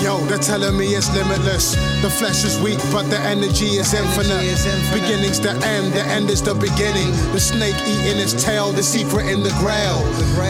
[0.00, 1.74] Yo, they're telling me it's limitless.
[2.02, 4.46] The flesh is weak, but the energy is infinite.
[4.94, 7.10] Beginning's the end, the end is the beginning.
[7.34, 9.98] The snake eating its tail, the secret in the grail.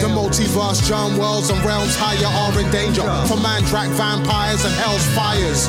[0.05, 3.01] The multiverse, John Wells, and realms higher are in danger.
[3.25, 5.65] For Mandrakk vampires and hell's fires.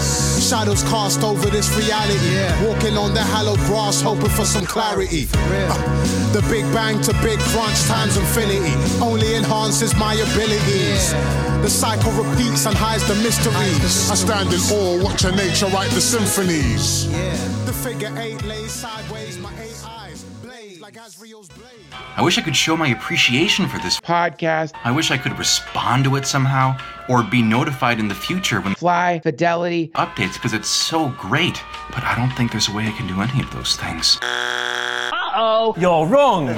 [0.46, 2.36] Shadows cast over this reality.
[2.66, 5.26] Walking on the hallowed grass, hoping for some clarity.
[5.32, 11.12] Uh, the big bang to big crunch times infinity only enhances my abilities.
[11.62, 13.69] The cycle repeats and hides the mysteries.
[13.72, 17.08] I stand in awe, watching nature write the symphonies.
[17.66, 21.68] The figure eight lays sideways, my eight eyes blaze like Azrael's blade.
[22.16, 24.72] I wish I could show my appreciation for this podcast.
[24.82, 26.76] I wish I could respond to it somehow
[27.08, 31.62] or be notified in the future when Fly Fidelity updates because it's so great.
[31.90, 34.18] But I don't think there's a way I can do any of those things.
[35.32, 35.74] Uh-oh.
[35.78, 36.48] You're wrong.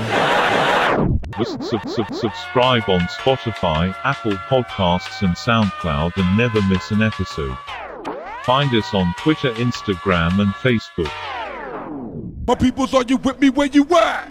[1.44, 7.56] Sub- sub- sub- subscribe on Spotify, Apple Podcasts, and SoundCloud and never miss an episode.
[8.44, 11.10] Find us on Twitter, Instagram, and Facebook.
[12.46, 14.28] My peoples, are you with me where you at?